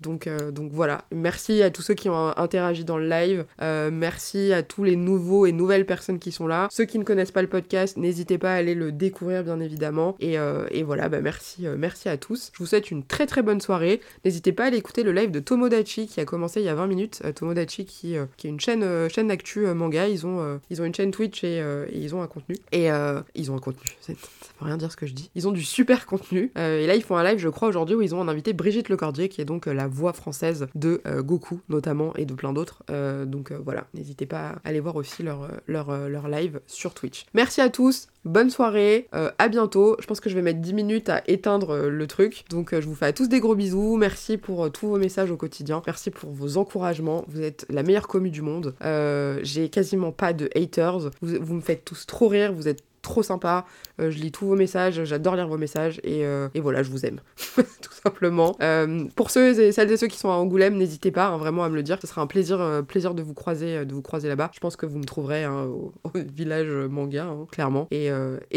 [0.00, 1.04] donc, donc voilà.
[1.12, 3.44] Merci à tous ceux qui ont interagi dans le live.
[3.92, 6.68] merci à tous les nouveaux et nouvelles personnes qui sont là.
[6.70, 9.91] Ceux qui ne connaissent pas le podcast, n'hésitez pas à aller le découvrir, bien évidemment.
[10.20, 10.36] Et,
[10.70, 12.50] et voilà, bah merci, merci à tous.
[12.52, 14.00] Je vous souhaite une très très bonne soirée.
[14.24, 16.74] N'hésitez pas à aller écouter le live de Tomodachi qui a commencé il y a
[16.74, 17.22] 20 minutes.
[17.24, 20.08] Euh, Tomodachi qui, euh, qui est une chaîne, euh, chaîne d'actu manga.
[20.08, 21.62] Ils ont, ils ont une chaîne Twitch et,
[21.92, 22.56] ils ont un contenu.
[22.72, 22.88] Et
[23.34, 23.90] ils ont un contenu.
[24.00, 25.30] Ça veut rien dire ce que je dis.
[25.34, 26.50] Ils ont du super contenu.
[26.56, 28.88] et là, ils font un live, je crois, aujourd'hui où ils ont un invité Brigitte
[28.88, 32.82] Lecordier qui est donc la voix française de Goku notamment et de plein d'autres.
[33.24, 37.26] donc voilà, n'hésitez pas à aller voir aussi leur, leur, leur live sur Twitch.
[37.34, 38.08] Merci à tous.
[38.24, 39.81] Bonne soirée, à bientôt.
[40.00, 42.44] Je pense que je vais mettre 10 minutes à éteindre le truc.
[42.50, 43.96] Donc euh, je vous fais à tous des gros bisous.
[43.96, 45.82] Merci pour euh, tous vos messages au quotidien.
[45.86, 47.24] Merci pour vos encouragements.
[47.28, 48.74] Vous êtes la meilleure commu du monde.
[48.82, 51.10] Euh, j'ai quasiment pas de haters.
[51.20, 52.52] Vous me faites tous trop rire.
[52.52, 53.66] Vous êtes trop sympa.
[54.00, 57.04] Euh, je lis tous vos messages, j'adore lire vos messages et, euh, voilà, je vous
[57.04, 57.20] aime,
[57.56, 58.56] tout simplement.
[58.62, 61.64] Euh, pour ceux et celles et ceux qui sont à Angoulême, n'hésitez pas hein, vraiment
[61.64, 61.98] à me le dire.
[62.00, 64.50] Ce sera un plaisir, plaisir de vous croiser, de croiser là-bas.
[64.54, 67.88] Je pense que vous me trouverez hein, au, village manga, hein, clairement.
[67.90, 68.10] Et,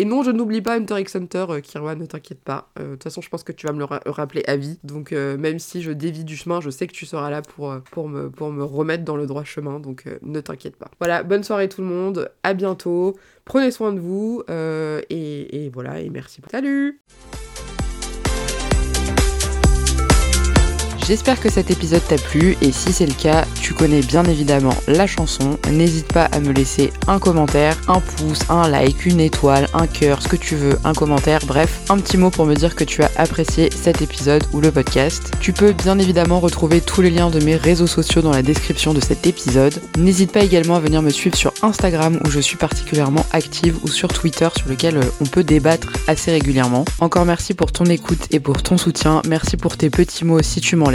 [0.06, 2.70] non, je n'oublie pas Hunter x Hunter, Kirwa, ne t'inquiète pas.
[2.80, 4.80] De toute façon, je pense que tu vas me le rappeler à vie.
[4.84, 8.08] Donc même si je dévie du chemin, je sais que tu seras là pour, pour,
[8.08, 9.80] me, pour me remettre dans le droit chemin.
[9.80, 10.92] Donc ne t'inquiète pas.
[11.00, 12.30] Voilà, bonne soirée tout le monde.
[12.44, 13.16] À bientôt.
[13.46, 16.42] Prenez soin de vous euh, et, et voilà, et merci.
[16.52, 17.00] Salut
[21.08, 24.74] J'espère que cet épisode t'a plu et si c'est le cas, tu connais bien évidemment
[24.88, 25.60] la chanson.
[25.70, 30.24] N'hésite pas à me laisser un commentaire, un pouce, un like, une étoile, un cœur,
[30.24, 33.04] ce que tu veux, un commentaire, bref, un petit mot pour me dire que tu
[33.04, 35.32] as apprécié cet épisode ou le podcast.
[35.40, 38.96] Tu peux bien évidemment retrouver tous les liens de mes réseaux sociaux dans la description
[38.96, 39.80] de cet épisode.
[40.00, 43.90] N'hésite pas également à venir me suivre sur Instagram où je suis particulièrement active ou
[43.90, 46.84] sur Twitter sur lequel euh, on peut débattre assez régulièrement.
[47.00, 49.22] Encore merci pour ton écoute et pour ton soutien.
[49.28, 50.95] Merci pour tes petits mots si tu m'en